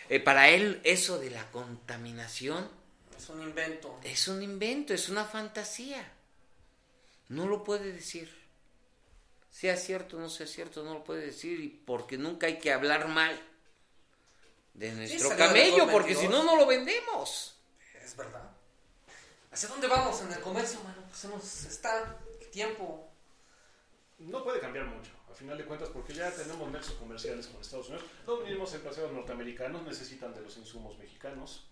[0.09, 2.84] Eh, para él, eso de la contaminación
[3.17, 4.01] Es un invento.
[4.03, 6.13] es un invento, es una fantasía.
[7.29, 8.33] No lo puede decir.
[9.51, 11.61] Sea cierto o no sea cierto, no lo puede decir.
[11.61, 13.41] Y porque nunca hay que hablar mal
[14.75, 16.45] de nuestro camello, porque si no, 22.
[16.45, 17.57] no lo vendemos.
[18.03, 18.51] Es verdad.
[19.51, 21.03] ¿Hacia dónde vamos en el comercio, mano?
[21.09, 23.09] Pues se nos está el tiempo.
[24.19, 27.89] No puede cambiar mucho, a final de cuentas, porque ya tenemos nexos comerciales con Estados
[27.89, 28.07] Unidos.
[28.27, 31.67] Los mismos empresarios norteamericanos necesitan de los insumos mexicanos.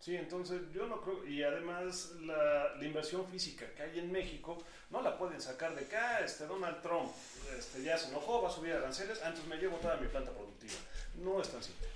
[0.00, 4.62] Sí, entonces yo no creo, y además la, la inversión física que hay en México
[4.90, 7.10] no la pueden sacar de acá, este Donald Trump
[7.58, 10.74] este, ya se enojó, va a subir aranceles, antes me llevo toda mi planta productiva.
[11.22, 11.88] No es tan simple.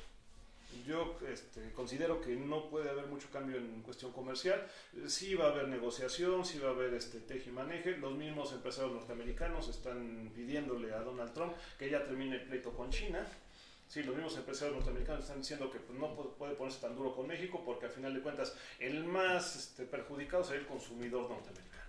[0.87, 4.67] Yo este, considero que no puede haber mucho cambio en cuestión comercial.
[5.07, 7.97] Sí va a haber negociación, sí va a haber este teje y maneje.
[7.99, 12.91] Los mismos empresarios norteamericanos están pidiéndole a Donald Trump que ya termine el pleito con
[12.91, 13.27] China.
[13.91, 17.13] Sí, los mismos empresarios norteamericanos están diciendo que pues, no pu- puede ponerse tan duro
[17.13, 21.81] con México porque al final de cuentas el más este, perjudicado será el consumidor norteamericano.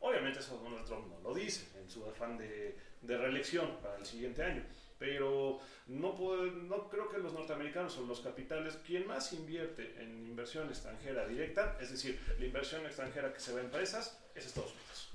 [0.00, 4.04] Obviamente eso Donald Trump no lo dice en su afán de, de reelección para el
[4.04, 4.66] siguiente año,
[4.98, 10.26] pero no, puede- no creo que los norteamericanos o los capitales, quien más invierte en
[10.26, 14.72] inversión extranjera directa, es decir, la inversión extranjera que se va a empresas, es Estados
[14.72, 15.08] Unidos.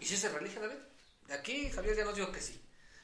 [0.00, 0.78] ¿Y si se reelige, David?
[1.28, 2.60] De aquí Javier ya nos dijo que sí.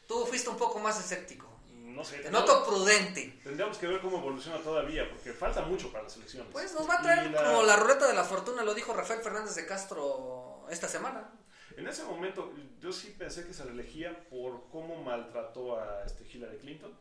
[0.08, 1.52] Tú fuiste un poco más escéptico.
[1.96, 3.40] No sé, Te noto prudente.
[3.42, 6.48] tendríamos que ver cómo evoluciona todavía, porque falta mucho para las elecciones.
[6.52, 9.20] Pues nos va a traer la- como la ruleta de la fortuna, lo dijo Rafael
[9.22, 11.32] Fernández de Castro esta semana.
[11.76, 16.58] En ese momento yo sí pensé que se reelegía por cómo maltrató a este Hillary
[16.58, 16.98] Clinton.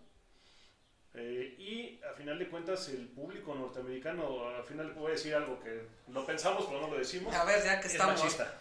[1.14, 5.60] Eh, y a final de cuentas el público norteamericano, al final voy a decir algo
[5.62, 8.20] que lo pensamos pero no lo decimos, A ver, ya que es estamos.
[8.20, 8.54] machista.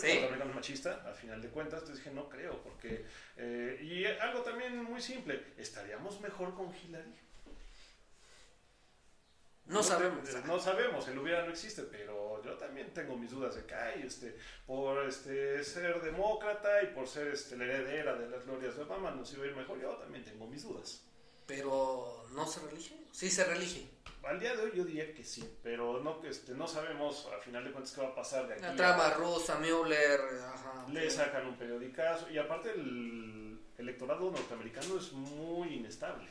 [0.00, 0.08] Sí.
[0.08, 3.04] es machista, a final de cuentas, entonces dije no creo, porque...
[3.36, 7.14] eh, y algo también muy simple, ¿estaríamos mejor con Hillary?
[9.66, 10.28] No sabemos.
[10.28, 13.74] eh, No sabemos, el hubiera no existe, pero yo también tengo mis dudas de que,
[13.74, 14.36] ay, este,
[14.66, 19.12] por este, ser demócrata y por ser este, la heredera de las glorias de Obama
[19.12, 19.80] nos iba a ir mejor.
[19.80, 21.02] Yo también tengo mis dudas.
[21.46, 22.96] Pero no se relige.
[23.12, 23.88] Sí se relige.
[24.24, 27.64] Al día de hoy yo diría que sí, pero no, este, no sabemos a final
[27.64, 28.62] de cuentas qué va a pasar de aquí.
[28.62, 30.20] La a- trama rusa, Müller,
[30.54, 30.86] ajá.
[30.88, 36.28] Le sacan un periodicazo y aparte el electorado norteamericano es muy inestable.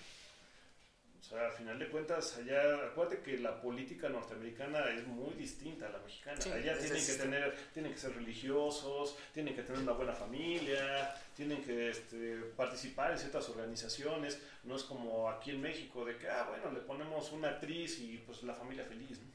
[1.30, 5.92] Sea, a final de cuentas, allá, acuérdate que la política norteamericana es muy distinta a
[5.92, 6.42] la mexicana.
[6.42, 11.14] Sí, allá tienen que tener, tienen que ser religiosos, tienen que tener una buena familia,
[11.36, 14.42] tienen que este, participar en ciertas organizaciones.
[14.64, 18.18] No es como aquí en México de que, ah, bueno, le ponemos una actriz y
[18.26, 19.20] pues la familia feliz.
[19.20, 19.30] ¿no?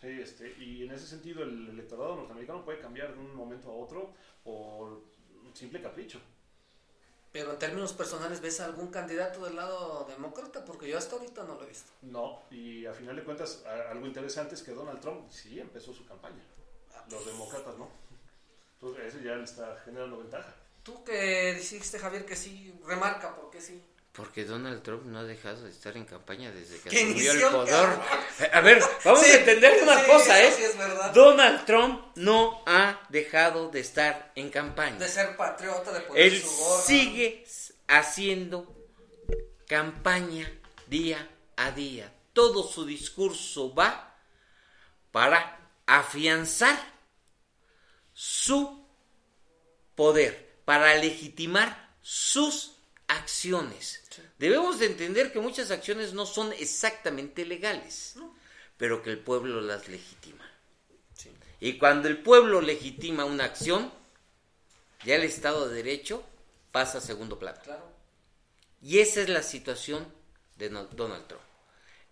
[0.00, 3.74] Sí, este, y en ese sentido el electorado norteamericano puede cambiar de un momento a
[3.74, 4.14] otro
[4.44, 5.02] por
[5.54, 6.20] simple capricho.
[7.36, 10.64] Pero en términos personales, ¿ves algún candidato del lado demócrata?
[10.64, 11.92] Porque yo hasta ahorita no lo he visto.
[12.00, 16.06] No, y a final de cuentas, algo interesante es que Donald Trump sí empezó su
[16.06, 16.42] campaña.
[17.10, 17.90] Los demócratas no.
[18.80, 20.54] Entonces, eso ya le está generando ventaja.
[20.82, 23.82] Tú que dijiste, Javier, que sí, remarca por qué sí.
[24.16, 27.98] Porque Donald Trump no ha dejado de estar en campaña desde que asumió el poder.
[28.52, 30.54] A ver, vamos a entender una cosa, ¿eh?
[31.12, 34.96] Donald Trump no ha dejado de estar en campaña.
[34.96, 36.42] De ser patriota, de poner Él
[36.84, 37.44] sigue
[37.88, 38.74] haciendo
[39.68, 40.50] campaña
[40.86, 42.10] día a día.
[42.32, 44.16] Todo su discurso va
[45.10, 46.78] para afianzar
[48.14, 48.86] su
[49.94, 52.75] poder, para legitimar sus
[53.08, 54.02] acciones.
[54.38, 58.16] Debemos de entender que muchas acciones no son exactamente legales,
[58.76, 60.44] pero que el pueblo las legitima.
[61.60, 63.92] Y cuando el pueblo legitima una acción,
[65.04, 66.24] ya el Estado de Derecho
[66.72, 67.60] pasa a segundo plano.
[68.82, 70.06] Y esa es la situación
[70.56, 71.42] de Donald Trump.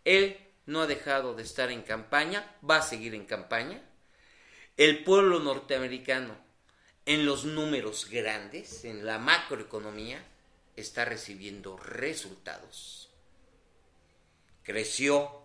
[0.05, 3.83] Él no ha dejado de estar en campaña, va a seguir en campaña.
[4.77, 6.37] El pueblo norteamericano,
[7.07, 10.25] en los números grandes, en la macroeconomía,
[10.77, 13.11] está recibiendo resultados.
[14.63, 15.43] Creció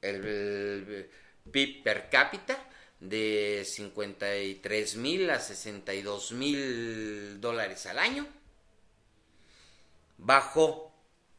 [0.00, 1.10] el,
[1.50, 2.66] PIB per cápita
[3.00, 8.26] de 53 mil a 62 mil dólares al año.
[10.18, 10.92] Bajó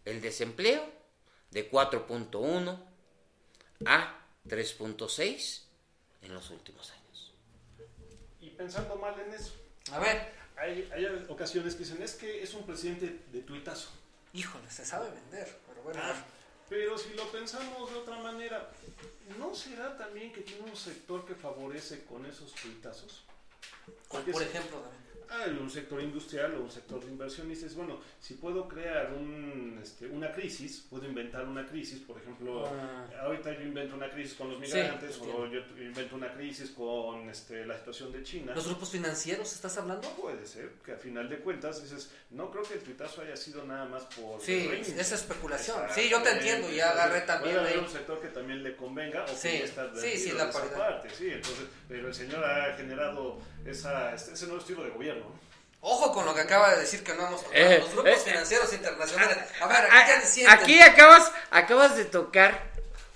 [0.06, 0.92] el desempleo
[1.52, 2.80] de 4.1
[3.86, 5.62] a 3.6
[6.24, 7.34] en los últimos años.
[8.40, 9.54] Y pensando mal en eso.
[9.92, 13.90] A ver, hay, ocasiones que dicen, es que es un presidente de tuitazo.
[14.34, 16.00] Híjole, se sabe vender, pero bueno.
[16.04, 16.14] Ah,
[16.70, 18.72] pero si lo pensamos de otra manera,
[19.40, 23.24] ¿no será también que tiene un sector que favorece con esos tuitazos?
[24.08, 25.11] por ejemplo, David?
[25.32, 29.14] Hay un sector industrial o un sector de inversión y dices, bueno, si puedo crear
[29.14, 33.08] un, este, una crisis, puedo inventar una crisis, por ejemplo, ah.
[33.24, 37.66] ahorita yo invento una crisis con los migrantes o yo invento una crisis con este,
[37.66, 38.54] la situación de China.
[38.54, 40.08] ¿Los grupos financieros estás hablando?
[40.10, 43.64] Puede ser, que a final de cuentas dices, no creo que el tuitazo haya sido
[43.64, 44.42] nada más por...
[44.42, 45.82] Sí, esa especulación.
[45.96, 47.56] Sí, yo te entiendo, y agarré también...
[47.56, 50.52] Puede haber un sector que también le convenga o sí, que estar sí, sí, la
[50.52, 55.21] parte, sí, entonces, pero el señor ha generado esa, ese nuevo estilo de gobierno.
[55.82, 57.64] Ojo con lo que acaba de decir que no hemos tocado.
[57.64, 59.38] Eh, los grupos eh, financieros internacionales.
[59.60, 62.72] A ver, aquí, aquí acabas, acabas de tocar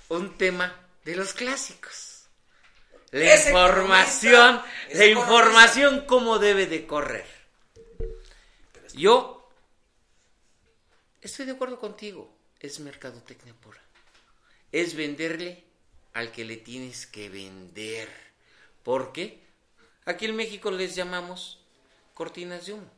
[0.08, 2.24] un tema de los clásicos.
[3.12, 7.26] La información, la información cómo debe de correr.
[8.94, 9.48] Yo
[11.22, 12.34] estoy de acuerdo contigo.
[12.58, 13.80] Es mercadotecnia pura.
[14.72, 15.62] Es venderle
[16.14, 18.08] al que le tienes que vender.
[18.82, 19.40] Porque
[20.04, 21.64] aquí en México les llamamos
[22.16, 22.90] cortinas de humo.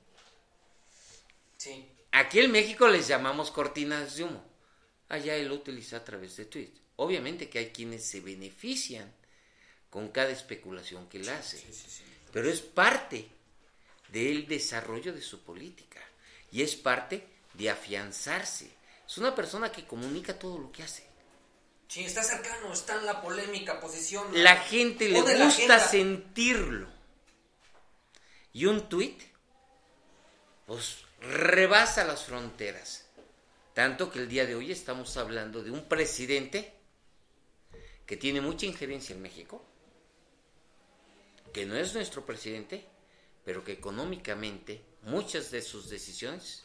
[1.56, 1.84] Sí.
[2.12, 4.44] Aquí en México les llamamos cortinas de humo.
[5.08, 6.80] Allá él lo utiliza a través de Twitter.
[6.94, 9.12] Obviamente que hay quienes se benefician
[9.90, 11.60] con cada especulación que él hace.
[12.32, 13.28] pero es parte
[14.12, 16.00] del desarrollo de su política.
[16.52, 18.70] Y es parte de afianzarse.
[19.04, 21.04] Es una persona que comunica todo lo que hace.
[21.88, 24.28] Sí, está cercano, está en la polémica posición.
[24.32, 26.97] La gente le gusta sentirlo.
[28.58, 29.22] Y un tuit,
[30.66, 33.06] pues rebasa las fronteras.
[33.72, 36.74] Tanto que el día de hoy estamos hablando de un presidente
[38.04, 39.64] que tiene mucha injerencia en México,
[41.52, 42.84] que no es nuestro presidente,
[43.44, 46.64] pero que económicamente muchas de sus decisiones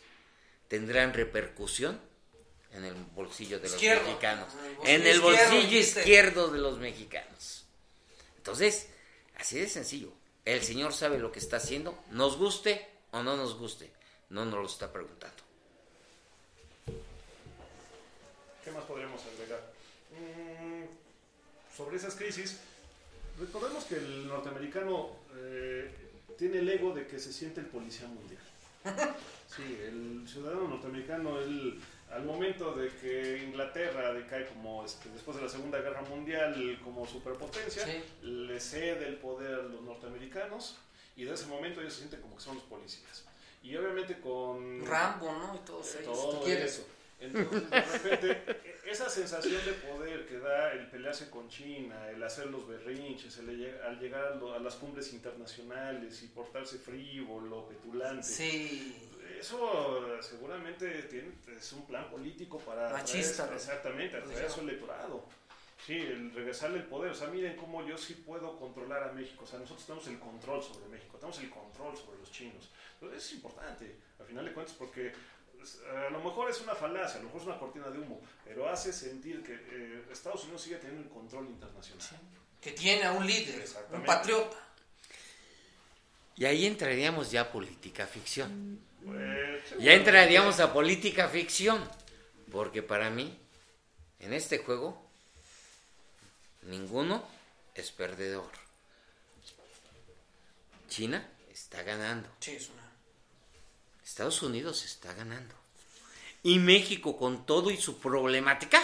[0.67, 2.01] tendrán repercusión
[2.71, 4.49] en el bolsillo de los mexicanos,
[4.83, 7.65] en el bolsillo izquierdo de los mexicanos.
[8.37, 8.87] Entonces,
[9.35, 10.22] así de sencillo.
[10.45, 13.89] El Señor sabe lo que está haciendo, nos guste o no nos guste,
[14.29, 15.37] no nos lo está preguntando.
[18.63, 19.61] ¿Qué más podríamos agregar?
[20.11, 22.59] Mm, sobre esas crisis,
[23.39, 25.89] recordemos que el norteamericano eh,
[26.37, 28.41] tiene el ego de que se siente el policía mundial.
[29.55, 31.79] Sí, el ciudadano norteamericano, él
[32.11, 37.05] al momento de que Inglaterra decae como este, después de la Segunda Guerra Mundial como
[37.05, 37.85] superpotencia,
[38.23, 40.77] le cede el poder a los norteamericanos
[41.15, 43.25] y de ese momento ellos se sienten como que son los policías.
[43.61, 44.85] Y obviamente con...
[44.85, 45.55] Rambo, ¿no?
[45.55, 46.87] Y todo, todo eso.
[47.19, 52.47] Entonces, de repente, esa sensación de poder que da el pelearse con China, el hacer
[52.47, 58.23] los berrinches, el, al llegar a, las cumbres internacionales y portarse frívolo, petulante.
[58.23, 59.09] Sí
[59.43, 62.89] eso seguramente tiene, es un plan político para...
[62.91, 63.49] Machista.
[63.53, 65.25] exactamente, atraer su electorado.
[65.85, 67.11] Sí, el regresarle el poder.
[67.11, 69.43] O sea, miren cómo yo sí puedo controlar a México.
[69.43, 72.69] O sea, nosotros tenemos el control sobre México, tenemos el control sobre los chinos.
[73.01, 75.11] Pues es importante, al final de cuentas, porque
[76.07, 78.69] a lo mejor es una falacia, a lo mejor es una cortina de humo, pero
[78.69, 82.19] hace sentir que eh, Estados Unidos sigue teniendo el control internacional.
[82.61, 84.57] Que tiene a un líder, un patriota.
[86.35, 88.79] Y ahí entraríamos ya a política ficción.
[89.05, 91.83] Pues, Ya entraríamos a política ficción.
[92.51, 93.37] Porque para mí,
[94.19, 95.03] en este juego,
[96.63, 97.27] ninguno
[97.75, 98.51] es perdedor.
[100.87, 102.29] China está ganando.
[102.39, 102.82] Sí, es una.
[104.03, 105.55] Estados Unidos está ganando.
[106.43, 108.81] Y México, con todo y su problemática,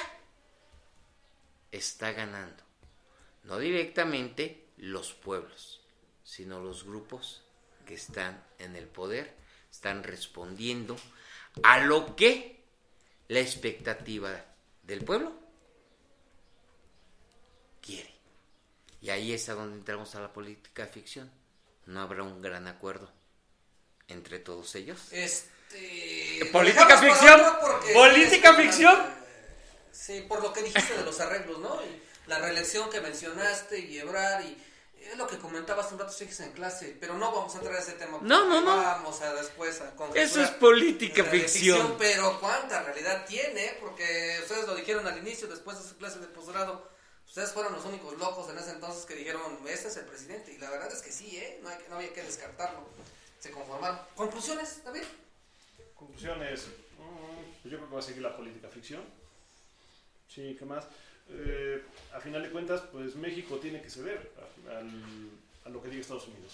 [1.71, 2.63] está ganando.
[3.43, 5.81] No directamente los pueblos,
[6.23, 7.41] sino los grupos
[7.85, 9.35] que están en el poder,
[9.69, 10.95] están respondiendo
[11.63, 12.63] a lo que
[13.27, 14.45] la expectativa
[14.83, 15.33] del pueblo
[17.81, 18.13] quiere.
[19.01, 21.29] Y ahí es a donde entramos a la política ficción.
[21.85, 23.11] No habrá un gran acuerdo
[24.09, 24.99] entre todos ellos.
[25.11, 26.49] Este.
[26.51, 27.41] ¿Política ficción?
[27.61, 28.97] porque ¿Política ficción?
[29.91, 31.81] Sí, por lo que dijiste de los arreglos, ¿no?
[31.83, 34.57] Y la reelección que mencionaste y Ebrar y
[35.11, 37.75] es lo que comentabas hace un rato, fíjese en clase, pero no vamos a entrar
[37.75, 38.19] a ese tema.
[38.21, 38.77] No, no, porque no.
[38.77, 41.95] Vamos a después a Eso es política ficción.
[41.97, 46.27] Pero cuánta realidad tiene, porque ustedes lo dijeron al inicio, después de su clase de
[46.27, 46.91] posgrado,
[47.25, 50.57] ustedes fueron los únicos locos en ese entonces que dijeron, este es el presidente, y
[50.57, 51.59] la verdad es que sí, ¿eh?
[51.63, 52.87] No, hay, no había que descartarlo.
[53.39, 53.99] Se conformaron.
[54.15, 55.03] ¿Conclusiones, David?
[55.95, 56.67] Conclusiones.
[57.61, 59.01] pues yo creo que va a seguir la política ficción.
[60.27, 60.85] Sí, ¿qué más?
[61.29, 61.83] Eh,
[62.13, 64.31] a final de cuentas, pues México tiene que ceder
[64.67, 65.29] a, al-
[65.65, 66.53] a lo que diga Estados Unidos.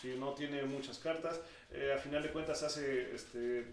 [0.00, 1.40] Sí, no tiene muchas cartas.
[1.72, 3.64] Eh, a final de cuentas, hace, este,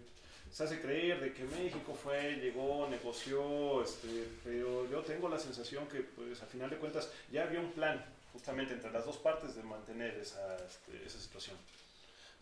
[0.52, 5.86] se hace creer de que México fue, llegó, negoció, este, pero yo tengo la sensación
[5.88, 9.54] que, pues, a final de cuentas, ya había un plan justamente entre las dos partes
[9.54, 11.56] de mantener esa, este, esa situación.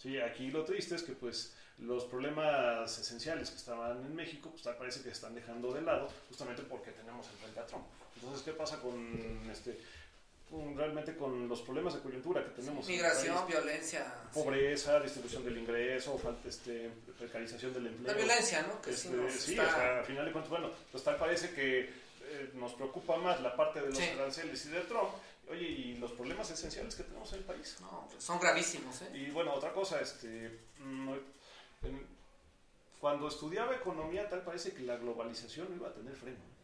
[0.05, 4.63] Sí, aquí lo triste es que pues los problemas esenciales que estaban en México, pues
[4.63, 7.87] tal parece que se están dejando de lado, justamente porque tenemos enfrente a Trump.
[8.17, 9.81] Entonces, ¿qué pasa con este
[10.77, 12.87] realmente con los problemas de coyuntura que tenemos?
[12.87, 13.49] Migración, país?
[13.49, 14.15] violencia.
[14.35, 18.13] Pobreza, distribución del ingreso, falta este precarización del empleo.
[18.13, 18.83] La violencia, ¿no?
[18.83, 21.17] Que sí Este, nos sí, está- o sea, al final de cuentas, bueno, pues tal
[21.17, 24.05] parece que eh, nos preocupa más la parte de los Sí.
[24.19, 25.09] aranceles y de Trump,
[25.49, 27.77] oye, y los problemas esenciales que tenemos en el país.
[27.81, 29.11] No, pues son gravísimos, ¿eh?
[29.15, 31.13] Y bueno, otra cosa, este, mm,
[33.01, 36.55] cuando estudiaba economía, tal parece que la globalización no iba a tener freno.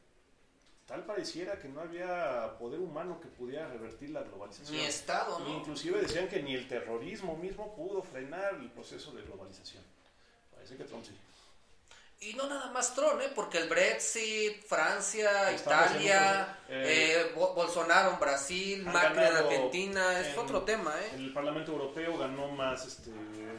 [0.87, 4.76] Tal pareciera que no había poder humano que pudiera revertir la globalización.
[4.76, 5.59] Ni Estado, ¿no?
[5.59, 9.85] Inclusive decían que ni el terrorismo mismo pudo frenar el proceso de globalización.
[10.53, 11.12] Parece que Trump sí.
[12.23, 13.31] Y no nada más Trump, ¿eh?
[13.35, 16.83] Porque el Brexit, Francia, Estamos Italia, un- eh,
[17.16, 21.12] eh, Bo- Bolsonaro en Brasil, Macri en Argentina, es en- otro tema, ¿eh?
[21.14, 23.11] El Parlamento Europeo ganó más, este,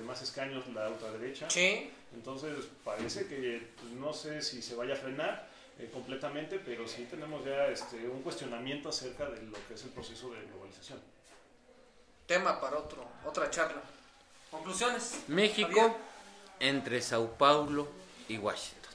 [0.05, 1.49] más escaños la ultraderecha.
[1.49, 2.53] Sí, Entonces
[2.83, 5.47] parece que pues, no sé si se vaya a frenar
[5.79, 9.89] eh, completamente, pero sí tenemos ya este, un cuestionamiento acerca de lo que es el
[9.89, 10.99] proceso de globalización.
[12.27, 13.81] tema para otro, otra charla.
[14.51, 15.21] Conclusiones.
[15.27, 15.93] México Javier.
[16.59, 17.87] entre Sao Paulo
[18.31, 18.91] y Washington.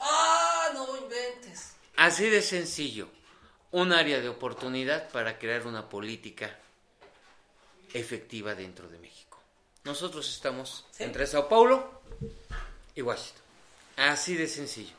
[0.00, 1.72] Ah, no inventes.
[1.96, 3.08] Así de sencillo.
[3.70, 6.56] Un área de oportunidad para crear una política
[7.92, 9.38] efectiva dentro de México.
[9.84, 11.04] Nosotros estamos Sí.
[11.04, 12.02] entre Sao Paulo
[12.94, 13.42] y Washington.
[13.96, 14.94] Así de sencillo.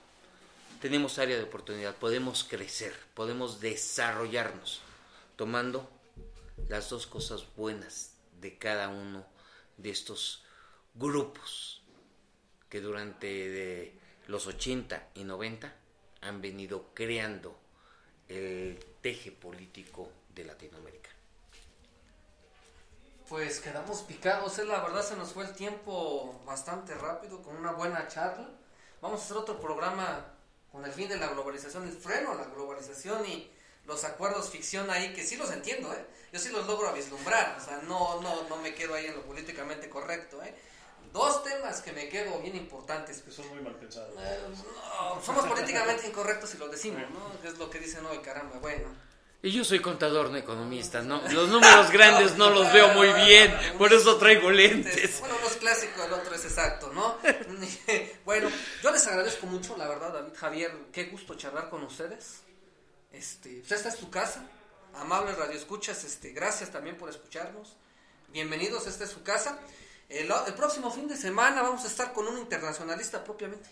[0.82, 4.82] Tenemos área de oportunidad, podemos crecer, podemos desarrollarnos,
[5.36, 5.90] tomando
[6.70, 9.26] las dos cosas buenas de cada uno
[9.78, 10.44] de estos
[10.94, 11.79] grupos
[12.70, 13.94] que durante
[14.28, 15.74] los 80 y 90
[16.22, 17.58] han venido creando
[18.28, 21.10] el teje político de Latinoamérica.
[23.28, 28.08] Pues quedamos picados, la verdad se nos fue el tiempo bastante rápido con una buena
[28.08, 28.50] charla.
[29.02, 30.34] Vamos a hacer otro programa
[30.72, 33.52] con el fin de la globalización, el freno a la globalización y
[33.86, 36.06] los acuerdos ficción ahí, que sí los entiendo, ¿eh?
[36.32, 39.24] yo sí los logro vislumbrar, o sea, no, no, no me quedo ahí en lo
[39.24, 40.42] políticamente correcto.
[40.44, 40.54] ¿eh?
[41.12, 43.22] Dos temas que me quedo bien importantes.
[43.22, 44.14] Que son muy mal pensados.
[44.20, 47.50] Eh, no, somos políticamente incorrectos si lo decimos, ¿no?
[47.50, 48.90] Es lo que dicen hoy, caramba, bueno.
[49.42, 51.22] Y yo soy contador, no economista, ¿no?
[51.30, 55.22] Los números grandes no los veo muy bien, por eso traigo lentes.
[55.22, 57.18] Bueno, uno es clásico, el otro es exacto, ¿no?
[58.26, 58.50] bueno,
[58.84, 62.42] yo les agradezco mucho, la verdad, David, Javier, qué gusto charlar con ustedes.
[63.14, 64.44] Este, pues esta es tu casa,
[64.94, 67.78] amables radioescuchas, este, gracias también por escucharnos.
[68.28, 69.58] Bienvenidos, esta es su casa.
[70.10, 73.70] El, próximo fin de semana vamos a estar con un internacionalista propiamente.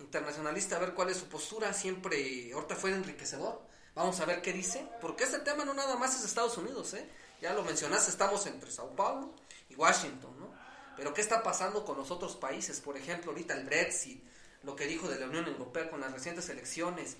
[0.00, 3.62] Internacionalista, a ver cuál es su postura, siempre, ahorita fue enriquecedor.
[3.94, 7.08] Vamos a ver qué dice, porque este tema no nada más es Estados Unidos, ¿eh?
[7.40, 9.34] ya lo mencionaste, estamos entre Sao Paulo
[9.68, 10.52] y Washington, ¿no?
[10.96, 12.80] Pero ¿qué está pasando con los otros países?
[12.80, 14.22] Por ejemplo, ahorita el Brexit,
[14.64, 17.16] lo que dijo de la Unión Europea con las recientes elecciones,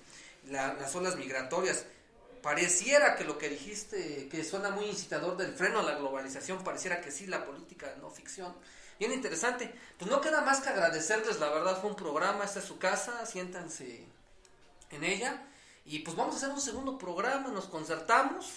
[0.49, 1.85] las olas migratorias.
[2.43, 6.99] Pareciera que lo que dijiste, que suena muy incitador del freno a la globalización, pareciera
[6.99, 8.53] que sí, la política, no ficción.
[8.99, 9.73] Bien interesante.
[9.97, 13.25] Pues no queda más que agradecerles, la verdad fue un programa, esta es su casa,
[13.25, 14.05] siéntanse
[14.91, 15.41] en ella.
[15.85, 18.51] Y pues vamos a hacer un segundo programa, nos concertamos.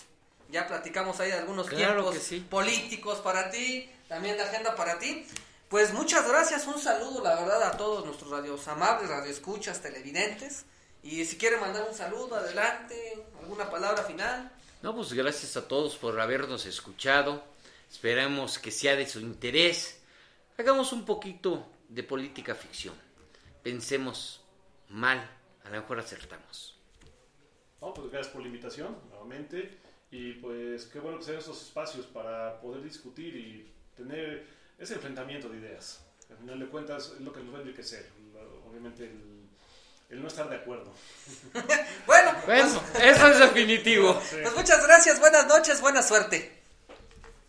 [0.50, 5.24] Ya platicamos ahí de algunos claro tiempos políticos para ti, también de agenda para ti.
[5.68, 10.64] Pues muchas gracias, un saludo la verdad a todos nuestros radios amables, radioescuchas, televidentes.
[11.06, 14.50] Y si quiere mandar un saludo, adelante, alguna palabra final.
[14.82, 17.44] No, pues gracias a todos por habernos escuchado.
[17.88, 20.00] Esperamos que sea de su interés.
[20.58, 22.94] Hagamos un poquito de política ficción.
[23.62, 24.42] Pensemos
[24.88, 25.18] mal,
[25.62, 26.76] a lo mejor acertamos.
[27.80, 29.78] No, pues gracias por la invitación, nuevamente.
[30.10, 34.44] Y pues qué bueno que sean estos espacios para poder discutir y tener
[34.76, 36.04] ese enfrentamiento de ideas.
[36.30, 38.10] Al final de cuentas es lo que nos va a enriquecer.
[38.68, 39.35] Obviamente el,
[40.10, 40.92] no estar de acuerdo.
[42.06, 44.20] bueno, bueno pues, eso es definitivo.
[44.30, 46.56] Pues muchas gracias, buenas noches, buena suerte.